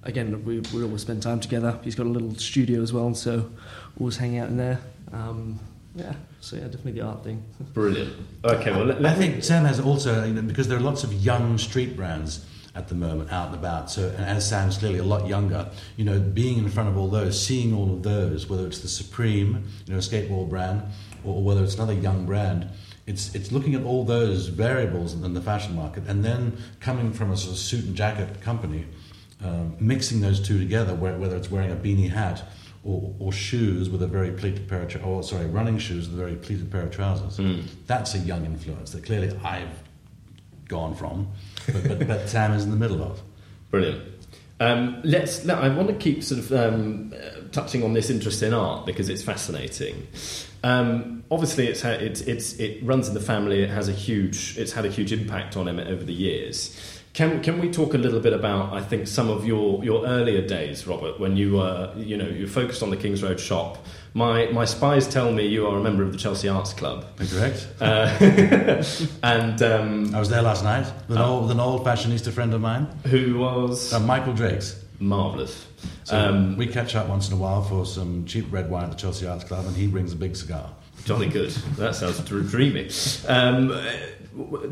[0.03, 1.79] again, we we always spend time together.
[1.83, 3.51] He's got a little studio as well, so
[3.99, 4.79] always hang out in there.
[5.11, 5.59] Um,
[5.95, 7.43] yeah, so yeah, definitely the art thing.
[7.73, 8.13] Brilliant.
[8.45, 11.15] Okay, well let, I think Sam has also, you know, because there are lots of
[11.15, 12.45] young street brands
[12.77, 13.91] at the moment out and about.
[13.91, 17.09] So, and as Sam's clearly a lot younger, you know, being in front of all
[17.09, 20.83] those, seeing all of those, whether it's the Supreme, you know, skateboard brand,
[21.25, 22.69] or, whether it's another young brand,
[23.07, 27.31] it's it's looking at all those variables in the fashion market, and then coming from
[27.31, 28.85] a sort of suit and jacket company,
[29.43, 32.43] um, mixing those two together, whether it's wearing a beanie hat.
[32.85, 36.21] Or, or shoes with a very pleated pair of, tr- or sorry, running shoes with
[36.21, 37.37] a very pleated pair of trousers.
[37.89, 39.83] That's a young influence that clearly I've
[40.69, 41.27] gone from,
[41.73, 43.21] but, but, but Sam is in the middle of.
[43.71, 44.03] Brilliant.
[44.61, 45.45] Um, let's.
[45.45, 47.13] Let, I want to keep sort of um,
[47.53, 50.07] touching on this interest in art because it's fascinating.
[50.65, 53.63] Um, obviously, it's, ha- it's it's it runs in the family.
[53.63, 54.57] It has a huge.
[54.59, 56.77] It's had a huge impact on him over the years.
[57.13, 58.75] Can can we talk a little bit about?
[58.75, 62.47] I think some of your, your earlier days, Robert, when you were you know you
[62.47, 63.79] focused on the Kings Road shop.
[64.13, 67.69] My my spies tell me you are a member of the Chelsea Arts Club, Correct?
[67.81, 68.83] uh,
[69.23, 72.53] and um, I was there last night with an old, with an old fashionista friend
[72.55, 74.83] of mine, who was uh, Michael Drakes.
[74.99, 75.67] Marvelous.
[76.05, 78.91] So Um, we catch up once in a while for some cheap red wine at
[78.91, 80.71] the Chelsea Arts Club, and he brings a big cigar.
[81.05, 81.51] Jolly good.
[81.77, 82.89] That sounds dreamy.
[83.29, 83.71] Um,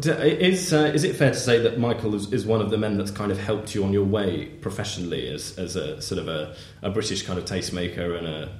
[0.03, 2.97] is uh, is it fair to say that Michael is, is one of the men
[2.97, 6.55] that's kind of helped you on your way professionally as, as a sort of a,
[6.83, 8.53] a British kind of tastemaker and a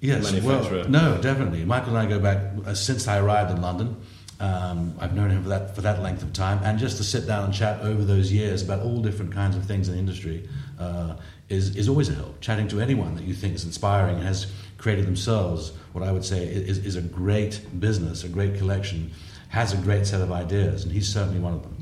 [0.00, 0.80] Yes, manufacturer?
[0.82, 1.64] well, no, definitely.
[1.64, 3.96] Michael and I go back uh, since I arrived in London.
[4.38, 7.26] Um, I've known him for that for that length of time, and just to sit
[7.26, 10.46] down and chat over those years about all different kinds of things in the industry
[10.78, 11.16] uh,
[11.48, 12.40] is is always a help.
[12.40, 14.46] Chatting to anyone that you think is inspiring and has
[14.78, 19.12] created themselves what I would say is, is a great business, a great collection,
[19.48, 21.76] has a great set of ideas, and he's certainly one of them.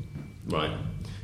[0.47, 0.71] Right.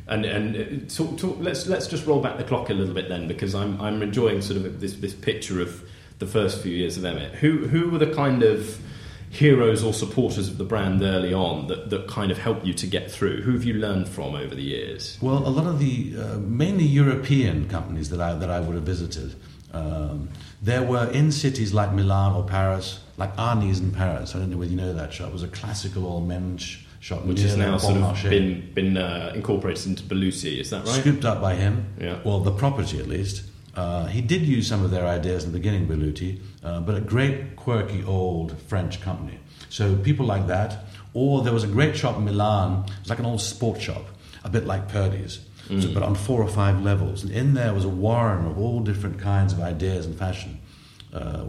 [0.07, 3.07] And and uh, talk, talk, let's let's just roll back the clock a little bit
[3.07, 5.83] then, because I'm I'm enjoying sort of this this picture of
[6.19, 7.35] the first few years of Emmett.
[7.35, 8.77] Who who were the kind of
[9.31, 12.85] heroes or supporters of the brand early on that, that kind of helped you to
[12.85, 13.41] get through?
[13.41, 15.17] Who have you learned from over the years?
[15.21, 18.83] Well, a lot of the uh, mainly European companies that I that I would have
[18.83, 19.35] visited,
[19.73, 20.29] um,
[20.61, 24.35] there were in cities like Milan or Paris, like Arnys in Paris.
[24.35, 25.29] I don't know whether you know that shop.
[25.29, 29.31] It was a classical old men's shop, Which has now sort of been been uh,
[29.33, 30.99] incorporated into Berluti, is that right?
[31.01, 31.85] scooped up by him.
[31.99, 32.19] Yeah.
[32.23, 33.43] Well, the property at least.
[33.75, 37.01] Uh, he did use some of their ideas in the beginning, Berluti, uh, but a
[37.01, 39.39] great, quirky old French company.
[39.69, 40.85] So people like that.
[41.13, 42.85] Or there was a great shop in Milan.
[42.87, 44.05] It was like an old sports shop,
[44.43, 45.39] a bit like Purdey's,
[45.81, 47.23] so, but on four or five levels.
[47.23, 50.59] And in there was a warren of all different kinds of ideas and fashion.
[51.13, 51.45] Uh,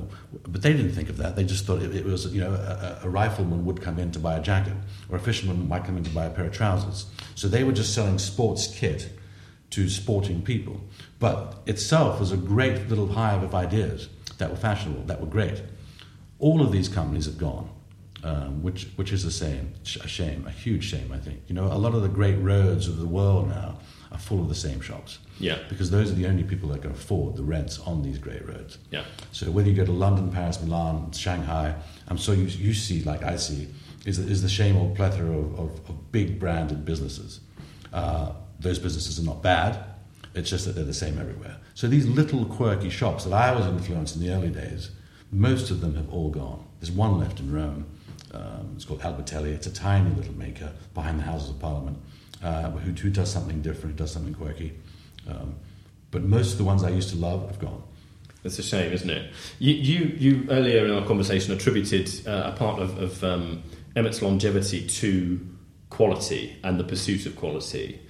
[0.47, 1.37] but they didn't think of that.
[1.37, 4.19] They just thought it, it was, you know, a, a rifleman would come in to
[4.19, 4.75] buy a jacket,
[5.09, 7.07] or a fisherman might come in to buy a pair of trousers.
[7.37, 9.09] So they were just selling sports kit
[9.73, 10.81] to sporting people.
[11.19, 14.09] But itself was a great little hive of ideas
[14.39, 15.63] that were fashionable, that were great.
[16.39, 17.69] All of these companies have gone,
[18.23, 21.41] um, which, which is a shame, a shame, a huge shame, I think.
[21.47, 23.79] You know, a lot of the great roads of the world now
[24.11, 25.19] are full of the same shops.
[25.39, 25.59] Yeah.
[25.69, 28.79] Because those are the only people that can afford the rents on these great roads.
[28.91, 29.05] Yeah.
[29.33, 31.75] So whether you go to London, Paris, Milan, Shanghai,
[32.09, 33.69] I'm sure you, you see, like I see,
[34.05, 37.41] is, is the shame old plethora of, of, of big branded businesses.
[37.93, 38.33] Uh,
[38.63, 39.85] those businesses are not bad.
[40.35, 41.57] It's just that they're the same everywhere.
[41.75, 44.91] So these little quirky shops that I was influenced in the early days,
[45.31, 46.65] most of them have all gone.
[46.81, 47.87] There's one left in Rome.
[48.33, 49.53] Um, it's called Albertelli.
[49.53, 51.99] It's a tiny little maker behind the Houses of Parliament
[52.43, 54.73] uh, who, who does something different, does something quirky.
[55.29, 55.55] Um,
[56.11, 57.83] but most of the ones I used to love have gone.
[58.45, 59.33] It's a shame, isn't it?
[59.59, 63.63] You, you, you earlier in our conversation attributed uh, a part of, of um,
[63.95, 65.41] Emmett's longevity to
[65.91, 68.01] quality and the pursuit of quality.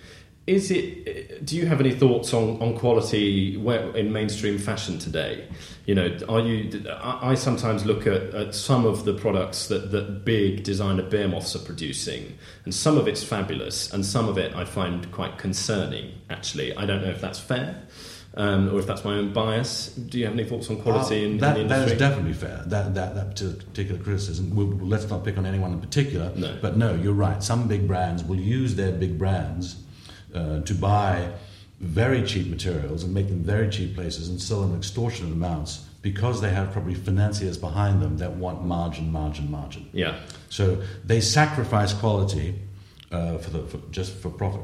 [0.47, 1.45] Is it?
[1.47, 5.47] Do you have any thoughts on, on quality in mainstream fashion today?
[5.87, 6.85] You know, are you?
[7.01, 11.61] I sometimes look at, at some of the products that, that big designer behemoths are
[11.61, 16.13] producing, and some of it's fabulous, and some of it I find quite concerning.
[16.29, 17.81] Actually, I don't know if that's fair.
[18.35, 19.89] Um, or if that's my own bias.
[19.95, 21.93] Do you have any thoughts on quality Uh, in, that, in the industry?
[21.93, 22.63] is definitely fair.
[22.67, 24.57] That, that, that particular criticism.
[24.57, 26.33] We'll- let's not pick on anyone in particular.
[26.35, 26.57] No.
[26.63, 27.43] But no, you're right.
[27.43, 29.82] Some big brands will use their big brands
[30.35, 31.33] uh, to buy
[31.81, 36.41] very cheap materials and make them very cheap places and sell them extortionate amounts because
[36.41, 39.89] they have probably financiers behind them that want margin, margin, margin.
[39.93, 42.55] yeah, So they sacrifice quality
[43.11, 44.63] uh, for the for, just for profit.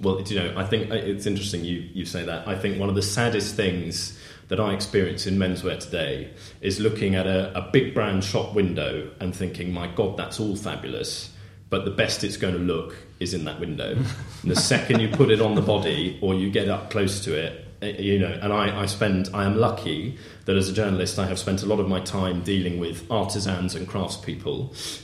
[0.00, 2.48] Well, you know, I think uh, it's interesting you, you say that.
[2.48, 7.14] I think one of the saddest things that I experience in menswear today is looking
[7.14, 11.31] at a, a big brand shop window and thinking, my God, that's all fabulous.
[11.72, 13.96] But the best it's going to look is in that window.
[14.42, 17.32] and the second you put it on the body or you get up close to
[17.34, 21.18] it, uh, you know, and I, I spend, I am lucky that as a journalist
[21.18, 24.58] I have spent a lot of my time dealing with artisans and craftspeople,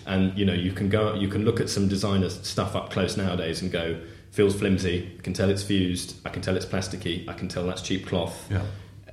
[0.07, 3.17] and you know, you can go, you can look at some designer stuff up close
[3.17, 3.99] nowadays and go,
[4.31, 7.65] feels flimsy, I can tell it's fused, I can tell it's plasticky, I can tell
[7.67, 8.61] that's cheap cloth, Yeah.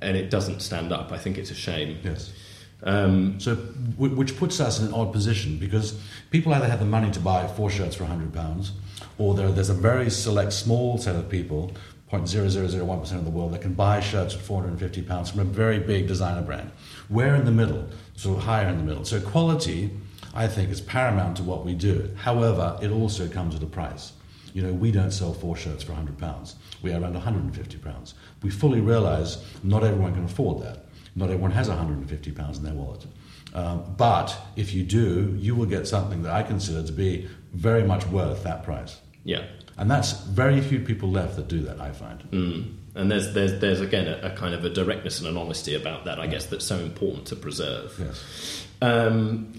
[0.02, 1.10] and it doesn't stand up.
[1.10, 1.98] I think it's a shame.
[2.04, 2.32] Yes.
[2.82, 5.98] Um, So, wh- which puts us in an odd position because
[6.30, 8.72] people either have the money to buy four shirts for hundred pounds,
[9.18, 11.72] or there, there's a very select small set of people,
[12.10, 16.06] 0.0001 percent of the world, that can buy shirts fifty pounds from a very big
[16.06, 16.70] designer brand.
[17.08, 17.88] We're in the middle,
[18.24, 19.04] of higher in the middle.
[19.04, 19.90] So quality,
[20.34, 22.10] I think, is paramount to what we do.
[22.16, 24.12] However, it also comes at a price.
[24.54, 26.56] You know, we don't sell four shirts for hundred pounds.
[26.82, 28.14] We are around one hundred and fifty pounds.
[28.42, 30.85] We fully realise not everyone can afford that.
[31.16, 33.06] Not everyone has 150 pounds in their wallet.
[33.54, 37.82] Um, but if you do, you will get something that I consider to be very
[37.82, 39.00] much worth that price.
[39.24, 39.46] yeah.
[39.78, 42.22] And that's very few people left that do that, I find.
[42.30, 42.76] Mm.
[42.94, 46.06] And there's, there's, there's again a, a kind of a directness and an honesty about
[46.06, 47.94] that, I guess, that's so important to preserve.
[47.98, 48.66] Yes.
[48.80, 49.52] Um,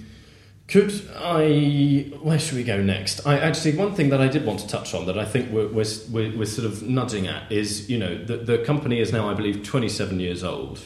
[0.67, 2.12] could I?
[2.22, 3.26] Where should we go next?
[3.26, 5.67] I actually one thing that I did want to touch on that I think we're,
[5.67, 9.30] we're, we're, we're sort of nudging at is you know the, the company is now
[9.30, 10.82] I believe 27 years old.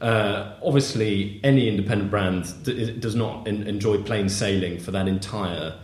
[0.00, 5.74] Uh, obviously, any independent brand d- does not en- enjoy plain sailing for that entire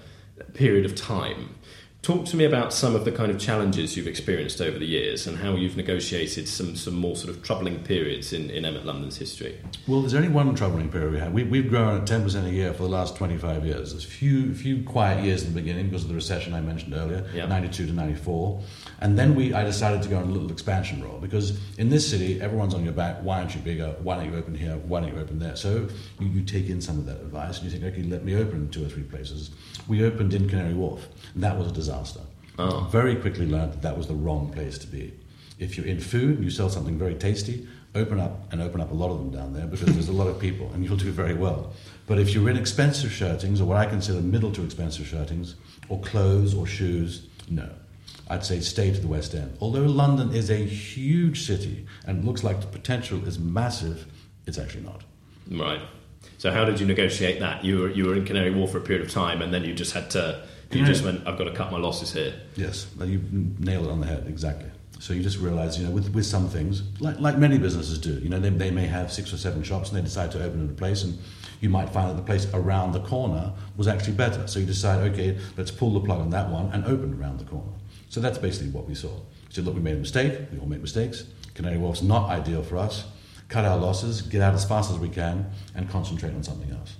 [0.52, 1.54] period of time.
[2.02, 5.26] Talk to me about some of the kind of challenges you've experienced over the years
[5.26, 9.16] and how you've negotiated some, some more sort of troubling periods in, in Emmett London's
[9.16, 9.58] history.
[9.88, 11.32] Well, there's only one troubling period we had.
[11.32, 13.92] We, we've grown at 10% a year for the last 25 years.
[13.92, 17.24] There's few, few quiet years in the beginning because of the recession I mentioned earlier,
[17.32, 17.46] Yeah.
[17.46, 18.60] 92 to 94.
[19.04, 22.08] And then we, I decided to go on a little expansion role because in this
[22.08, 23.18] city, everyone's on your back.
[23.18, 23.94] Why aren't you bigger?
[24.02, 24.78] Why don't you open here?
[24.78, 25.56] Why don't you open there?
[25.56, 25.88] So
[26.18, 28.70] you, you take in some of that advice and you think, okay, let me open
[28.70, 29.50] two or three places.
[29.88, 32.20] We opened in Canary Wharf, and that was a disaster.
[32.58, 32.88] Oh.
[32.90, 35.12] Very quickly learned that that was the wrong place to be.
[35.58, 38.90] If you're in food and you sell something very tasty, open up and open up
[38.90, 41.12] a lot of them down there because there's a lot of people and you'll do
[41.12, 41.74] very well.
[42.06, 45.56] But if you're in expensive shirtings or what I consider middle to expensive shirtings
[45.90, 47.68] or clothes or shoes, no.
[48.28, 49.56] I'd say stay to the West End.
[49.60, 54.06] Although London is a huge city and looks like the potential is massive,
[54.46, 55.02] it's actually not.
[55.50, 55.80] Right.
[56.38, 57.64] So how did you negotiate that?
[57.64, 59.74] You were you were in Canary Wharf for a period of time, and then you
[59.74, 60.42] just had to.
[60.70, 60.86] You Yeah.
[60.86, 61.26] just went.
[61.26, 62.34] I've got to cut my losses here.
[62.56, 63.20] Yes, you
[63.58, 64.70] nailed it on the head, exactly.
[64.98, 68.14] So you just realize, you know, with, with some things, like, like many businesses do,
[68.20, 70.60] you know, they, they may have six or seven shops and they decide to open
[70.62, 71.18] in a place and
[71.60, 74.46] you might find that the place around the corner was actually better.
[74.46, 77.44] So you decide, okay, let's pull the plug on that one and open around the
[77.44, 77.72] corner.
[78.14, 79.08] So that's basically what we saw.
[79.08, 80.38] We said, look, we made a mistake.
[80.52, 81.24] We all make mistakes.
[81.54, 83.06] Canary Wharf's not ideal for us.
[83.48, 86.94] Cut our losses, get out as fast as we can, and concentrate on something else.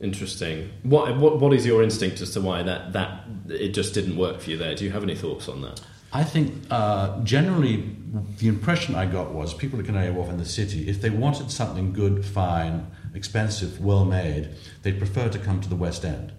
[0.00, 0.72] Interesting.
[0.82, 4.40] What what what is your instinct as to why that that it just didn't work
[4.40, 4.74] for you there?
[4.74, 5.80] Do you have any thoughts on that?
[6.12, 7.96] I think uh, generally
[8.38, 11.52] the impression I got was people at Canary Wharf in the city, if they wanted
[11.52, 14.48] something good, fine, expensive, well made,
[14.82, 16.32] they'd prefer to come to the West End,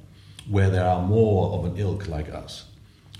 [0.49, 2.65] where there are more of an ilk like us,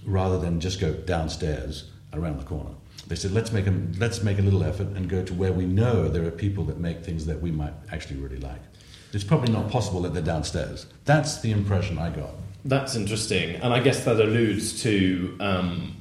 [0.08, 2.72] rather than just go downstairs around the corner.
[3.08, 5.66] They said, let's make a, let's make a little effort and go to where we
[5.66, 8.62] know there are people that make things that we might actually really like.
[9.14, 10.88] It's probably not possible that they're downstairs.
[11.06, 12.32] That's the impression I got.
[12.66, 15.97] That's interesting, and I guess that alludes to um,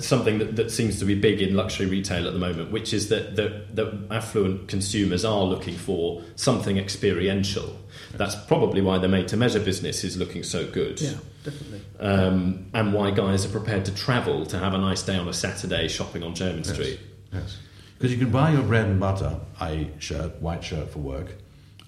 [0.00, 3.08] something that, that seems to be big in luxury retail at the moment, which is
[3.08, 7.76] that that, that affluent consumers are looking for something experiential.
[8.14, 11.00] That's probably why the made-to-measure business is looking so good.
[11.00, 11.80] Yeah, definitely.
[12.00, 15.32] um, and why guys are prepared to travel to have a nice day on a
[15.32, 17.00] Saturday shopping on Jermyn Street.
[17.32, 17.58] Yes.
[17.98, 21.34] Because you can buy your bread and butter, i.e., shirt, white shirt for work,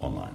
[0.01, 0.35] online.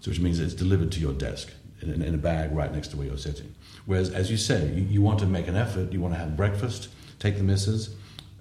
[0.00, 1.52] So, which means it's delivered to your desk
[1.86, 3.54] in, in, in a bag right next to where you're sitting.
[3.86, 6.36] Whereas, as you say, you, you want to make an effort, you want to have
[6.36, 6.88] breakfast,
[7.18, 7.94] take the missus,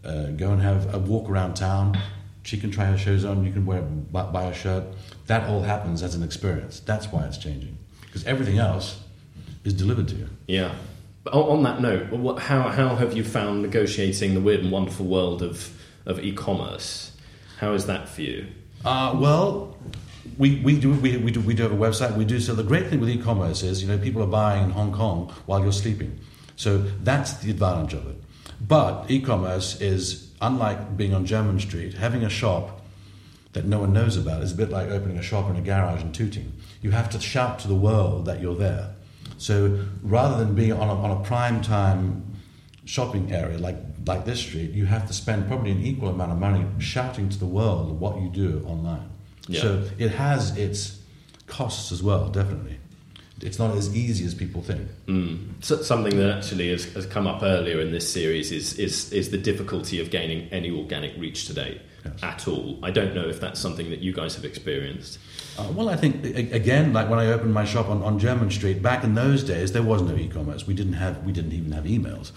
[0.04, 2.00] uh, go and have a walk around town.
[2.44, 4.84] She can try her shoes on, you can wear, buy, buy a shirt.
[5.28, 6.80] That all happens as an experience.
[6.80, 7.78] That's why it's changing.
[8.02, 9.00] Because everything else
[9.64, 10.30] is delivered to you.
[10.48, 10.76] Yeah.
[11.24, 14.72] But on on that note, what, how, how have you found negotiating the weird and
[14.72, 17.12] wonderful world of, of e-commerce?
[17.58, 18.48] How is that for you?
[18.84, 19.76] Uh, well,
[20.38, 22.16] we, we, do, we, we, do, we do have a website.
[22.16, 22.40] We do.
[22.40, 25.34] So the great thing with e-commerce is, you know, people are buying in Hong Kong
[25.46, 26.20] while you're sleeping.
[26.56, 28.16] So that's the advantage of it.
[28.62, 32.82] But e-commerce is, unlike being on Jermyn Street, having a shop
[33.54, 36.02] that no one knows about is a bit like opening a shop in a garage
[36.02, 36.52] and tooting.
[36.82, 38.96] You have to shout to the world that you're there.
[39.38, 42.36] So rather than being on a, on a prime time
[42.86, 46.38] shopping area like like this street, you have to spend probably an equal amount of
[46.38, 49.10] money shouting to the world what you do online.
[49.48, 49.62] Yeah.
[49.62, 51.00] So it has its
[51.48, 52.80] costs as well, definitely.
[53.42, 54.88] It's not as easy as people think.
[55.08, 55.64] Mm.
[55.64, 59.30] So, something that actually has, has come up earlier in this series is, is, is
[59.30, 62.24] the difficulty of gaining any organic reach today Yes.
[62.24, 62.78] at all.
[62.84, 65.18] I don't know if that's something that you guys have experienced.
[65.58, 68.82] Uh, well, I think again, like when I opened my shop on, on Jermyn Street,
[68.82, 70.68] back in those days, there was no e-commerce.
[70.68, 72.32] We didn't have, we didn't even have emails.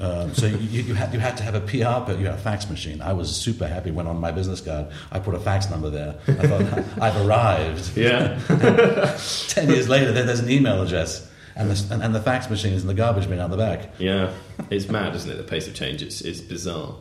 [0.00, 2.38] Um, so you, you, had, you had to have a PR, but you had a
[2.38, 3.02] fax machine.
[3.02, 6.18] I was super happy when on my business card I put a fax number there.
[6.26, 7.96] I thought I've arrived.
[7.98, 8.38] Yeah.
[9.48, 12.72] Ten years later, there, there's an email address, and the, and, and the fax machine
[12.72, 13.90] is in the garbage bin out the back.
[13.98, 14.32] yeah.
[14.70, 15.36] It's mad, isn't it?
[15.36, 16.02] The pace of change.
[16.02, 16.94] It's, it's bizarre.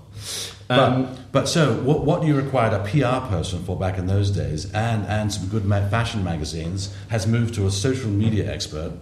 [0.70, 4.32] But, Um, but so, what, what you required a PR person for back in those
[4.32, 8.94] days, and, and some good fashion magazines, has moved to a social media expert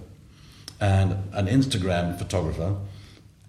[0.79, 2.75] and an Instagram photographer,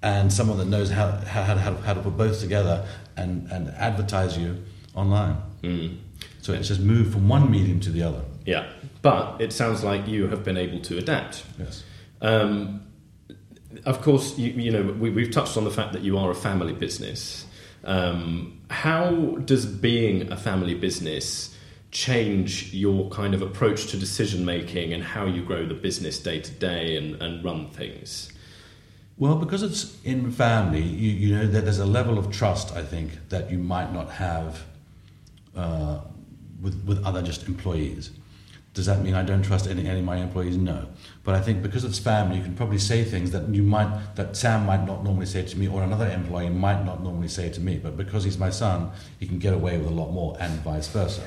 [0.03, 2.86] and someone that knows how, how, how, how to put both together
[3.16, 4.62] and, and advertise you
[4.94, 5.36] online.
[5.62, 5.99] mm.
[6.40, 8.22] So it's just moved from one medium to the other.
[8.46, 8.70] Yeah.
[9.03, 11.44] But it sounds like you have been able to adapt.
[11.59, 11.84] Yes.
[12.20, 12.86] Um,
[13.84, 16.34] of course, you, you know we, we've touched on the fact that you are a
[16.34, 17.46] family business.
[17.84, 21.55] Um, how does being a family business
[21.90, 26.40] change your kind of approach to decision making and how you grow the business day
[26.40, 28.32] to day and and run things?
[29.19, 32.83] Well, because it's in family, you, you know that there's a level of trust I
[32.83, 34.64] think that you might not have
[35.57, 36.01] uh,
[36.62, 38.12] with with other just employees.
[38.75, 40.57] Does that mean I don't trust any, any of my employees?
[40.57, 40.87] No,
[41.25, 44.37] but I think because it's family, you can probably say things that you might that
[44.37, 47.61] Sam might not normally say to me, or another employee might not normally say to
[47.61, 47.77] me.
[47.79, 50.87] But because he's my son, he can get away with a lot more, and vice
[50.87, 51.23] versa.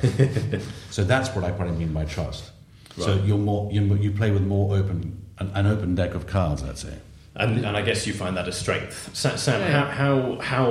[0.92, 2.52] so that's what I probably mean by trust.
[2.98, 6.64] So you're more you you play with more open an, an open deck of cards,
[6.64, 6.98] let's say.
[7.34, 9.16] And, and I guess you find that a strength.
[9.16, 9.90] Sam, Yeah.
[9.90, 10.68] how how how,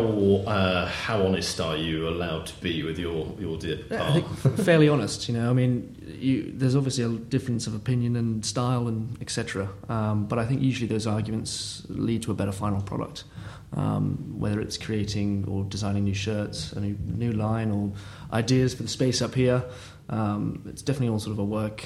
[0.46, 4.26] uh, how honest are you allowed to be with your your dear Yeah, I think
[4.58, 5.26] fairly honest.
[5.26, 9.70] You know, I mean, you, there's obviously a difference of opinion and style and etc.
[9.88, 13.24] Um, but I think usually those arguments lead to a better final product.
[13.72, 17.92] Um, whether it's creating or designing new shirts, a new, new line, or
[18.32, 19.62] ideas for the space up here,
[20.08, 21.84] um, it's definitely all sort of a work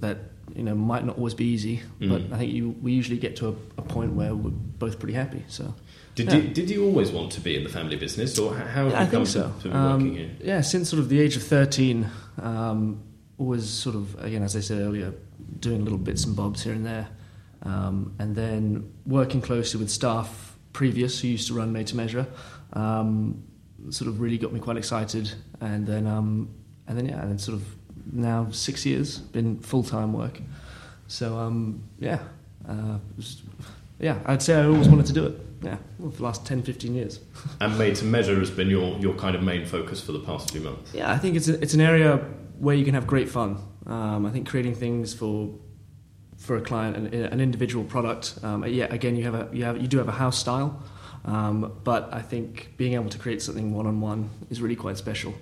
[0.00, 0.18] that
[0.54, 1.82] you know might not always be easy.
[2.00, 2.32] But Mm.
[2.32, 5.44] I think you, we usually get to a, a point where we're both pretty happy.
[5.48, 5.74] So.
[6.14, 6.36] Did Yeah.
[6.36, 8.94] you did you always want to be in the family business, or how Yeah, you
[8.94, 9.52] I come think so.
[9.62, 10.30] to, to Um, working here?
[10.44, 12.06] Yeah, since sort of the age of 13,
[12.40, 13.00] um,
[13.38, 15.12] always sort of, again, as I said earlier,
[15.58, 17.08] doing little bits and bobs here and there.
[17.62, 22.26] Um, and then working closely with staff previous who used to run Made to Measure
[22.74, 23.42] um,
[23.90, 25.32] sort of really got me quite excited.
[25.60, 26.48] And then, um,
[26.86, 27.64] and then yeah, and then sort of
[28.12, 30.40] now six years, been full time work.
[31.08, 32.20] So um, yeah,
[32.68, 33.42] uh, was-
[34.00, 35.40] yeah, I'd say I always wanted to do it.
[35.62, 37.20] Yeah, well, for the last 10, 15 years.
[37.60, 40.50] And made to measure has been your, your kind of main focus for the past
[40.50, 40.92] few months.
[40.92, 42.16] Yeah, I think it's a, it's an area
[42.58, 43.56] where you can have great fun.
[43.86, 45.54] Um, I think creating things for
[46.36, 48.38] for a client, an, an individual product.
[48.42, 50.82] Um, yeah, again, you have a you have you do have a house style,
[51.24, 54.98] um, but I think being able to create something one on one is really quite
[54.98, 55.32] special.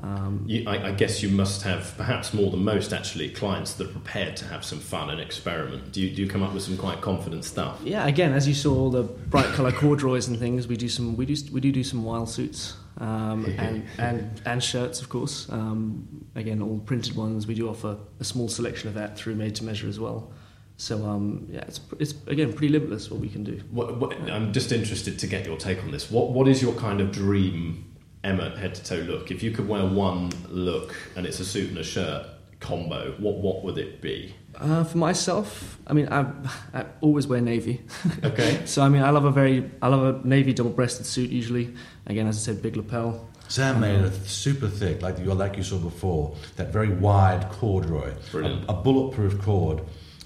[0.00, 3.88] Um, You, I, I guess you must have perhaps more than most actually clients that
[3.88, 5.92] are prepared to have some fun and experiment.
[5.92, 7.80] Do you, do you come up with some quite confident stuff?
[7.82, 11.16] yeah, again, as you saw all the bright color corduroys and things, we do some
[11.16, 15.50] we do we do do some wild suits um, and, and and shirts, of course.
[15.50, 17.46] Um, again, all printed ones.
[17.46, 20.32] We do offer a small selection of that through Made to Measure as well.
[20.76, 23.60] So um, yeah, it's it's again pretty limitless what we can do.
[23.70, 26.08] What, what, I'm just interested to get your take on this.
[26.10, 27.87] What What is your kind of dream
[28.24, 29.30] Emmett head to toe look?
[29.30, 32.26] If you could wear one look and it's a suit and a shirt
[32.60, 34.34] combo, what what would it be?
[34.56, 36.26] Uh, for myself, I mean, I,
[36.74, 37.80] I always wear navy.
[38.24, 38.62] Okay.
[38.66, 41.74] So I mean, I love a very, I love a navy double-breasted suit usually.
[42.06, 43.28] Again, as I said, big lapel.
[43.46, 46.34] Sam made it super thick, like you like you saw before.
[46.56, 48.64] That very wide corduroy, Brilliant.
[48.68, 49.82] a, a bulletproof cord,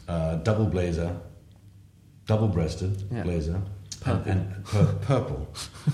[0.08, 1.14] uh, double blazer,
[2.26, 3.22] double-breasted Yeah.
[3.22, 3.60] blazer,
[4.02, 4.30] Purple.
[4.32, 5.48] and, and pur- purple.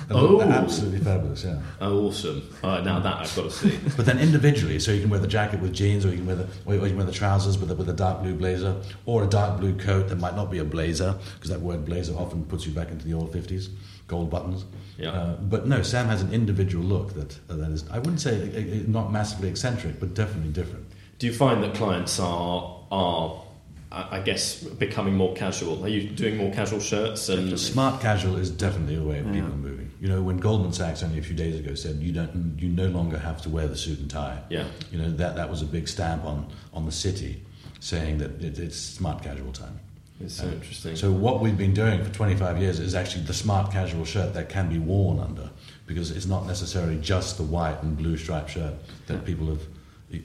[0.09, 0.41] They Oh.
[0.41, 1.45] absolutely fabulous.
[1.45, 1.61] Yeah.
[1.81, 2.43] Oh, awesome!
[2.63, 3.79] All right, now that I've got to see.
[3.97, 6.37] But then individually, so you can wear the jacket with jeans, or you can wear
[6.37, 9.25] the, or you can wear the trousers with a, with a dark blue blazer, or
[9.25, 12.45] a dark blue coat that might not be a blazer, because that word blazer often
[12.45, 13.71] puts you back into the old fifties,
[14.07, 14.65] gold buttons.
[14.99, 15.11] Yeah.
[15.13, 18.81] Uh, but no, Sam has an individual look that that is, I wouldn't say uh,
[18.81, 20.87] uh, not massively eccentric, but definitely different.
[21.19, 23.43] Do you find that clients are are
[23.91, 25.83] I guess becoming more casual?
[25.83, 29.45] Are you doing more casual shirts and Smart casual is definitely the way people Yeah.
[29.45, 29.91] are moving.
[30.01, 32.87] You know, when Goldman Sachs only a few days ago said you don't, you no
[32.89, 34.41] longer have to wear the suit and tie.
[34.51, 34.65] yeah?
[34.93, 37.43] You know that that was a big stamp on on the city,
[37.81, 39.81] saying that it, it's smart casual time.
[40.21, 40.95] It's so um, interesting.
[40.97, 44.49] So what we've been doing for 25 years is actually the smart casual shirt that
[44.51, 45.49] can be worn under,
[45.87, 48.75] because it's not necessarily just the white and blue striped shirt
[49.07, 49.63] that people have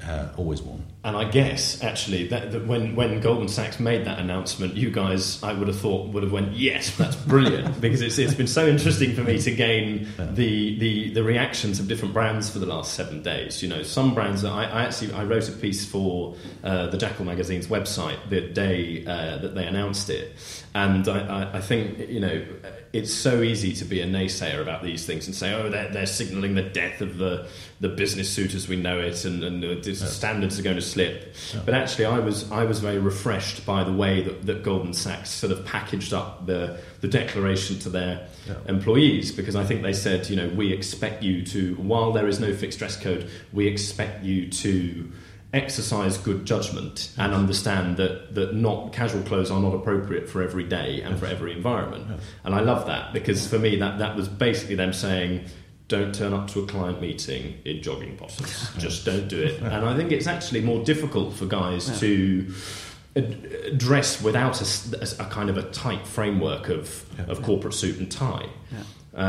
[0.05, 0.84] uh, always worn.
[1.03, 5.43] And I guess actually that, that when when Goldman Sachs made that announcement, you guys
[5.43, 8.65] I would have thought would have went yes, that's brilliant because it's it's been so
[8.65, 10.27] interesting for me to gain Yeah.
[10.31, 13.61] the, the the reactions of different brands for the last seven days.
[13.61, 16.97] You know, some brands that I, I actually I wrote a piece for uh, the
[16.97, 20.31] Jackal magazine's website the day uh, that they announced it,
[20.76, 21.19] and I,
[21.53, 22.43] I, I think you know
[22.93, 26.05] it's so easy to be a naysayer about these things and say oh they're, they're
[26.05, 27.47] signalling the death of the
[27.80, 31.36] the business suit as we know it and, and the standards are going to slip.
[31.65, 35.30] But actually, I was I was very refreshed by the way that, that Goldman Sachs
[35.30, 38.55] sort of packaged up the the declaration to their Yeah.
[38.67, 42.39] employees because I think they said you know we expect you to while there is
[42.39, 45.11] no fixed dress code we expect you to
[45.54, 50.64] exercise good judgment and understand that, that not casual clothes are not appropriate for every
[50.64, 52.20] day and for every environment Yes.
[52.43, 55.45] and I love that because for me that, that was basically them saying
[55.89, 59.86] don't turn up to a client meeting in jogging bottoms just don't do it and
[59.86, 61.95] I think it's actually more difficult for guys Yeah.
[61.97, 62.54] to
[63.78, 64.60] dress without
[65.20, 67.26] a kind of a tight framework of, Yeah.
[67.26, 68.80] of corporate suit and tie Yeah.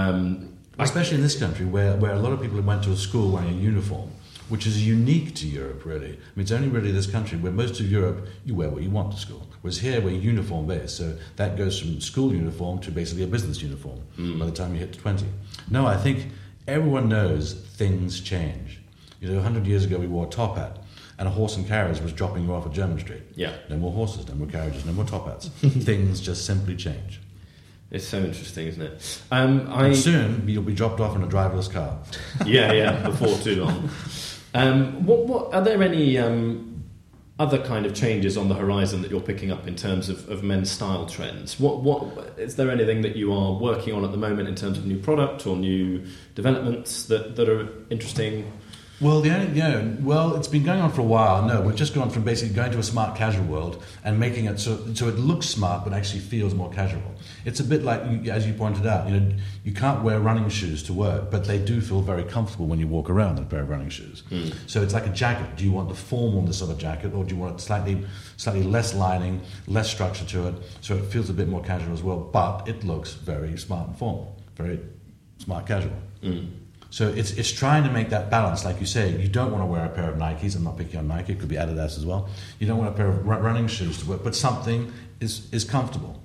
[0.09, 0.49] um,
[0.79, 3.31] I- Especially in this country, where, where a lot of people went to a school
[3.31, 4.11] wearing a uniform,
[4.49, 6.09] which is unique to Europe, really.
[6.13, 8.91] I mean, it's only really this country where most of Europe, you wear what you
[8.91, 9.47] want to school.
[9.63, 13.63] Whereas here, we're uniform based, so that goes from school uniform to basically a business
[13.63, 14.01] uniform
[14.39, 15.25] by the time you hit 20.
[15.71, 16.27] No, I think
[16.69, 18.81] everyone knows things change.
[19.21, 20.79] You know, 100 years ago, we wore a top hat,
[21.19, 23.23] and a horse and carriage was dropping you off at Jermyn Street.
[23.35, 25.49] yeah No more horses, no more carriages, no more top hats.
[25.59, 27.21] things just simply change.
[27.91, 29.21] It's so interesting, isn't it?
[29.31, 31.97] Um, I And soon, you'll be dropped off in a driverless car.
[32.45, 33.89] yeah, yeah, before too long.
[34.55, 36.85] Um, what, what are there any um,
[37.39, 40.45] other kind of changes on the horizon that you're picking up in terms of, of
[40.45, 41.59] men's style trends?
[41.59, 44.79] What, what is there anything that you are working on at the moment in terms
[44.79, 48.51] of new product or new developments that, that are interesting?
[49.05, 51.45] Well, the only, you know, well, it's been going on for a while.
[51.45, 54.59] No, we've just gone from basically going to a smart casual world and making it
[54.59, 57.03] so, so it looks smart but actually feels more casual.
[57.45, 60.83] It's a bit like, as you pointed out, you know, you can't wear running shoes
[60.85, 63.61] to work, but they do feel very comfortable when you walk around in a pair
[63.61, 64.23] of running shoes.
[64.31, 64.49] Hmm.
[64.67, 65.55] So it's like a jacket.
[65.55, 68.07] Do you want the formalness of a jacket, or do you want it slightly,
[68.39, 72.03] slightly less lining, less structure to it, so it feels a bit more casual as
[72.03, 72.21] well?
[72.21, 74.81] But it looks very smart and formal, very
[75.37, 75.93] smart casual.
[76.23, 76.64] Hmm.
[76.95, 79.21] So it's, it's trying to make that balance, like you say.
[79.21, 80.55] You don't want to wear a pair of Nikes.
[80.55, 81.33] I'm not picking on Nike.
[81.33, 82.29] It could be Adidas as well.
[82.61, 86.23] You don't want a pair of running shoes to wear, but something is, is comfortable.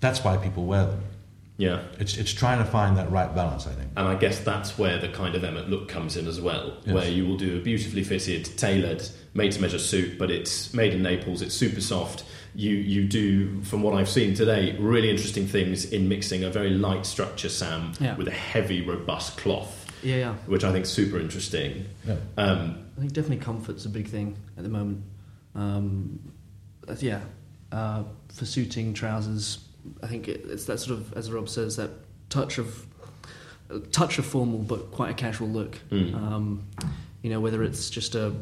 [0.00, 1.02] That's why people wear them.
[1.56, 1.84] Yeah.
[2.00, 3.92] It's, it's trying to find that right balance, I think.
[3.96, 6.94] And I guess that's where the kind of Emmett look comes in as well, Yes.
[6.96, 10.94] where you will do a beautifully fitted, tailored, made to measure suit, but it's made
[10.94, 12.24] in Naples, it's super soft.
[12.56, 16.70] You, you do, from what I've seen today, really interesting things in mixing a very
[16.70, 18.16] light structure, Sam, Yeah.
[18.16, 20.34] with a heavy, robust cloth, Yeah, yeah.
[20.46, 21.86] which I think is super interesting.
[22.06, 22.16] Yeah.
[22.36, 25.04] Um, I think definitely comfort's a big thing at the moment.
[25.54, 26.20] Um,
[27.00, 27.20] yeah,
[27.72, 29.58] uh, for suiting trousers,
[30.02, 31.90] I think it, it's that sort of, as Rob says, that
[32.30, 32.86] touch of
[33.70, 35.78] a touch of formal but quite a casual look.
[35.90, 36.14] Mm.
[36.14, 36.68] Um,
[37.22, 38.34] you know, whether it's just a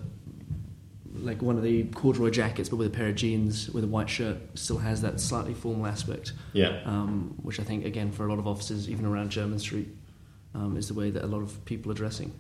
[1.19, 4.09] like one of the corduroy jackets, but with a pair of jeans with a white
[4.09, 6.33] shirt, still has that slightly formal aspect.
[6.53, 6.81] yeah.
[6.85, 9.89] Um, which I think, again, for a lot of offices, even around Jermyn Street,
[10.57, 12.33] um, is the way that a lot of people are dressing.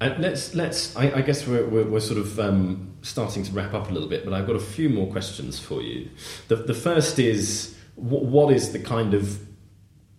[0.00, 0.96] And let's let's.
[0.96, 4.08] I, I guess we're, we're, we're sort of um, starting to wrap up a little
[4.08, 6.08] bit, but I've got a few more questions for you.
[6.48, 9.38] The, the first is what, what is the kind of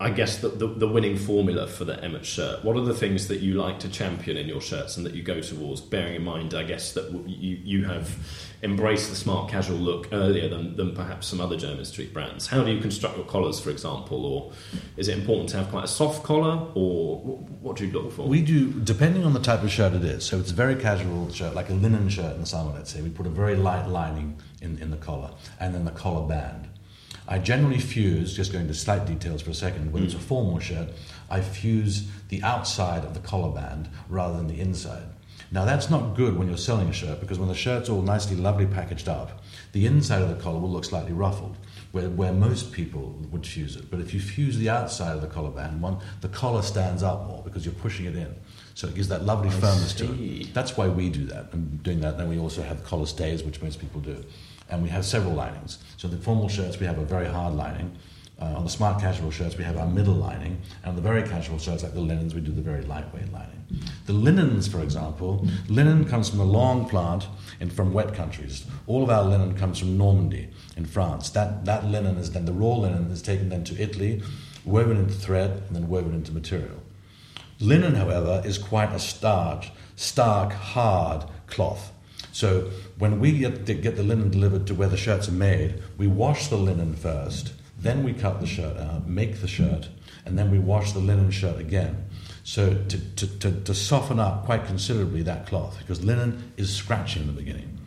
[0.01, 2.63] I guess the, the, the winning formula for the Emmett shirt.
[2.63, 5.23] What are the things that you like to champion in your shirts and that you
[5.23, 5.81] go towards?
[5.81, 8.15] Bearing in mind, I guess that you you have
[8.63, 12.47] embraced the smart casual look earlier than, than perhaps some other Jermyn street brands.
[12.47, 14.53] How do you construct your collars, for example, or
[14.95, 17.17] is it important to have quite a soft collar, or
[17.61, 18.25] what do you look for?
[18.25, 20.23] We do, depending on the type of shirt it is.
[20.25, 23.01] So it's a very casual shirt, like a linen shirt in the summer, let's say.
[23.01, 26.69] We put a very light lining in, in the collar and then the collar band.
[27.31, 30.23] I generally fuse, just going to slight details for a second, when it's a hmm.
[30.23, 30.89] formal shirt,
[31.29, 35.03] I fuse the outside of the collar band rather than the inside.
[35.51, 38.35] Now that's not good when you're selling a shirt because when the shirt's all nicely,
[38.35, 39.41] lovely packaged up,
[39.73, 41.55] the inside of the collar will look slightly ruffled,
[41.91, 43.89] where, where most people would fuse it.
[43.91, 47.27] But if you fuse the outside of the collar band, one, the collar stands up
[47.27, 48.35] more because you're pushing it in.
[48.73, 50.53] So it gives that lovely firmness to it.
[50.53, 51.53] That's why we do that.
[51.53, 54.23] And doing that, then we also have collar stays, which most people do.
[54.69, 55.79] And we have several linings.
[55.97, 57.97] So the formal shirts, we have a very hard lining.
[58.41, 61.23] Uh, on the smart casual shirts, we have our middle lining, and on the very
[61.23, 63.61] casual shirts, like the linens, we do the very lightweight lining.
[64.05, 67.27] The linens, for example, linen comes from a long plant
[67.59, 68.65] in, from wet countries.
[68.87, 70.47] All of our linen comes from Normandy
[70.77, 71.29] in France.
[71.31, 74.23] That, that linen is then, the raw linen is taken then to Italy,
[74.63, 76.81] woven into thread, and then woven into material.
[77.59, 81.91] Linen, however, is quite a starch, stark, hard cloth.
[82.31, 86.07] So when we get, get the linen delivered to where the shirts are made, we
[86.07, 89.87] wash the linen first then we cut the shirt out, make the shirt,
[90.25, 92.05] and then we wash the linen shirt again.
[92.43, 97.21] So to, to, to, to soften up quite considerably that cloth, because linen is scratchy
[97.21, 97.77] in the beginning.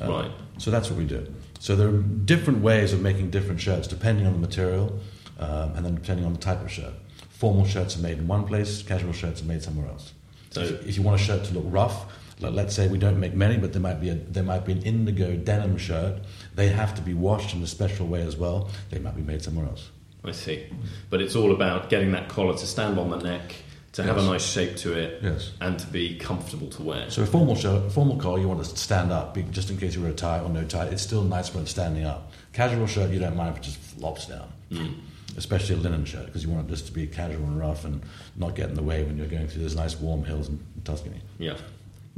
[0.00, 0.30] Uh, right.
[0.58, 1.26] So that's what we do.
[1.58, 4.98] So there are different ways of making different shirts depending on the material
[5.38, 6.92] um, and then depending on the type of shirt.
[7.30, 10.12] Formal shirts are made in one place, casual shirts are made somewhere else.
[10.50, 12.06] So if you want a shirt to look rough,
[12.40, 14.82] let's say we don't make many, but there might be a, there might be an
[14.82, 16.20] indigo denim shirt.
[16.54, 18.70] They have to be washed in a special way as well.
[18.90, 19.90] They might be made somewhere else.
[20.24, 20.66] I see,
[21.08, 23.54] but it's all about getting that collar to stand on the neck,
[23.92, 24.24] to have yes.
[24.26, 25.52] a nice shape to it, yes.
[25.60, 27.08] and to be comfortable to wear.
[27.08, 29.94] So a formal shirt, a formal collar, you want to stand up, just in case
[29.94, 30.86] you wear a tie or no tie.
[30.86, 32.32] It's still nice when it's standing up.
[32.52, 34.52] Casual shirt, you don't mind if it just flops down.
[34.70, 34.94] Mm.
[35.36, 38.02] Especially a linen shirt, because you want it just to be casual and rough and
[38.36, 41.20] not get in the way when you're going through those nice warm hills in Tuscany.
[41.38, 41.56] Yeah.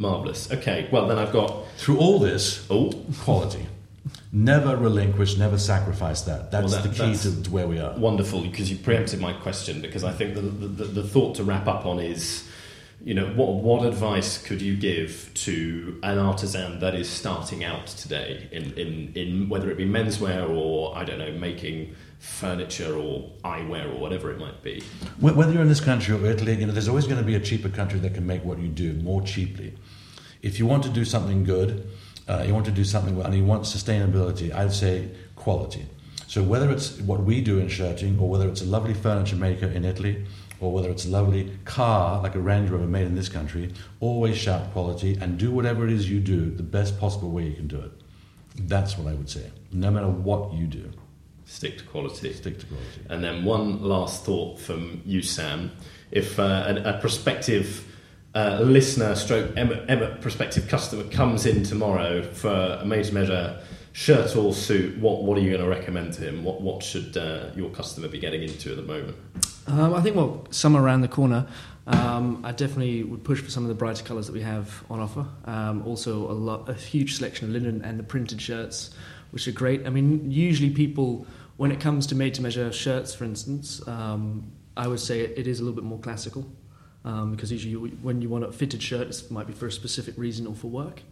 [0.02, 0.52] Marvellous.
[0.52, 1.66] Okay, well, then I've got.
[1.78, 2.92] Through all this, oh.
[3.20, 3.66] quality.
[4.32, 6.50] Never relinquish, never sacrifice that.
[6.50, 7.96] That's well, that, the key that's to, to, where we are.
[7.98, 11.66] Wonderful, because you preempted my question, because I think the, the, the thought to wrap
[11.68, 12.48] up on is
[13.04, 17.86] you know, what, what advice could you give to an artisan that is starting out
[17.88, 23.28] today in, in, in whether it be menswear or, I don't know, making furniture or
[23.44, 24.82] eyewear or whatever it might be?
[25.18, 27.40] Whether you're in this country or Italy, you know, there's always going to be a
[27.40, 29.74] cheaper country that can make what you do more cheaply.
[30.42, 31.88] If you want to do something good,
[32.28, 35.86] uh, you want to do something well, and you want sustainability, I'd say quality.
[36.26, 39.66] So whether it's what we do in shirting or whether it's a lovely furniture maker
[39.66, 40.24] in Italy
[40.60, 44.38] or whether it's a lovely car like a Range Rover made in this country, always
[44.38, 47.66] shout quality and do whatever it is you do the best possible way you can
[47.66, 47.90] do it.
[48.56, 50.90] That's what I would say, no matter what you do.
[51.44, 52.32] Stick to quality.
[52.32, 53.00] Stick to quality.
[53.10, 55.70] And then one last thought from you, Sam.
[56.10, 57.86] If uh, a, a, prospective
[58.34, 63.60] uh, listener, stroke Emmett, Emmett prospective customer comes in tomorrow for a to measure
[63.92, 66.44] shirt or suit, what, what are you going to recommend to him?
[66.44, 69.16] What, what should uh, your customer be getting into at the moment?
[69.66, 71.46] Um, I think, well, summer around the corner.
[71.86, 75.00] Um, I definitely would push for some of the brighter colours that we have on
[75.00, 75.26] offer.
[75.44, 78.90] Um, also, a, lot, a huge selection of linen and the printed shirts,
[79.30, 79.86] which are great.
[79.86, 81.26] I mean, usually people,
[81.56, 85.46] when it comes to made to measure shirts, for instance, um, I would say it
[85.46, 86.46] is a little bit more classical.
[87.04, 90.16] Um, because usually, when you want a fitted shirt, it might be for a specific
[90.16, 91.02] reason or for work.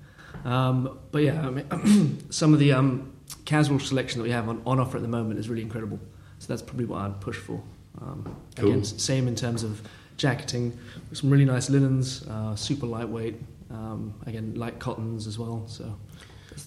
[0.45, 3.13] Um, but yeah, I mean, some of the um,
[3.45, 5.99] casual selection that we have on, on offer at the moment is really incredible.
[6.39, 7.61] So that's probably what I'd push for.
[8.01, 8.71] Um, cool.
[8.71, 9.83] Again, same in terms of
[10.17, 10.79] jacketing,
[11.13, 13.37] some really nice linens, uh, super lightweight.
[13.71, 15.65] Um, again, light cottons as well.
[15.67, 15.97] So.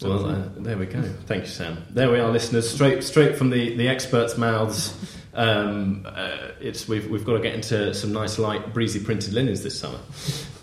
[0.01, 1.01] Well, uh, there we go.
[1.27, 1.83] Thank you, Sam.
[1.89, 2.69] There we are, listeners.
[2.69, 4.93] Straight, straight from the, the experts' mouths.
[5.33, 9.63] Um, uh, it's we've we've got to get into some nice light breezy printed linens
[9.63, 9.99] this summer.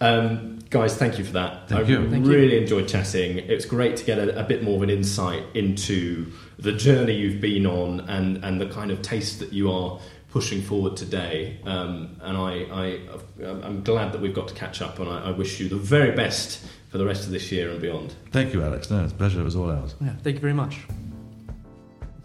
[0.00, 1.68] Um, guys, thank you for that.
[1.68, 2.00] Thank I you.
[2.00, 3.38] really enjoyed chatting.
[3.38, 7.40] It's great to get a, a, bit more of an insight into the journey you've
[7.40, 9.98] been on and, and the kind of taste that you are
[10.30, 11.58] pushing forward today.
[11.64, 13.00] Um, and I, I,
[13.44, 16.12] I'm glad that we've got to catch up, and I, I, wish you the very
[16.14, 18.14] best for the rest of this year and beyond.
[18.32, 18.90] Thank you, Alex.
[18.90, 19.40] No, it's a pleasure.
[19.40, 19.94] It was all ours.
[20.00, 20.80] Yeah, thank you very much.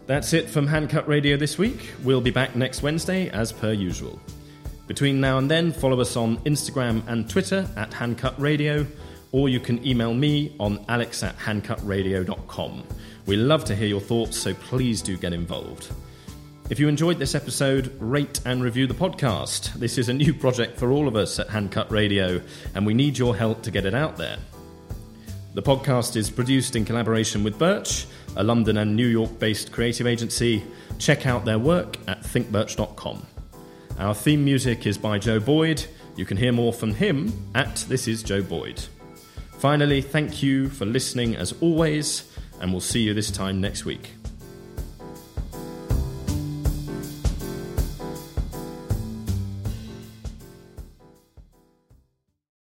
[0.06, 1.92] That's it from Handcut Radio this week.
[2.04, 4.20] We'll be back next Wednesday as per usual.
[4.86, 8.86] Between now and then, follow us on Instagram and Twitter at Handcut Radio,
[9.32, 12.84] or you can email me on alex at handcutradio.com.
[13.26, 15.88] We love to hear your thoughts, so please do get involved.
[16.70, 19.72] If you enjoyed this episode, rate and review the podcast.
[19.74, 22.40] This is a new project for all of us at Handcut Radio,
[22.76, 24.38] and we need your help to get it out there.
[25.56, 30.06] The podcast is produced in collaboration with Birch, a London and New York based creative
[30.06, 30.62] agency.
[30.98, 33.26] Check out their work at thinkbirch.com.
[33.98, 35.82] Our theme music is by Joe Boyd.
[36.14, 38.84] You can hear more from him at This Is Joe Boyd.
[39.56, 42.30] Finally, thank you for listening as always,
[42.60, 44.10] and we'll see you this time next week.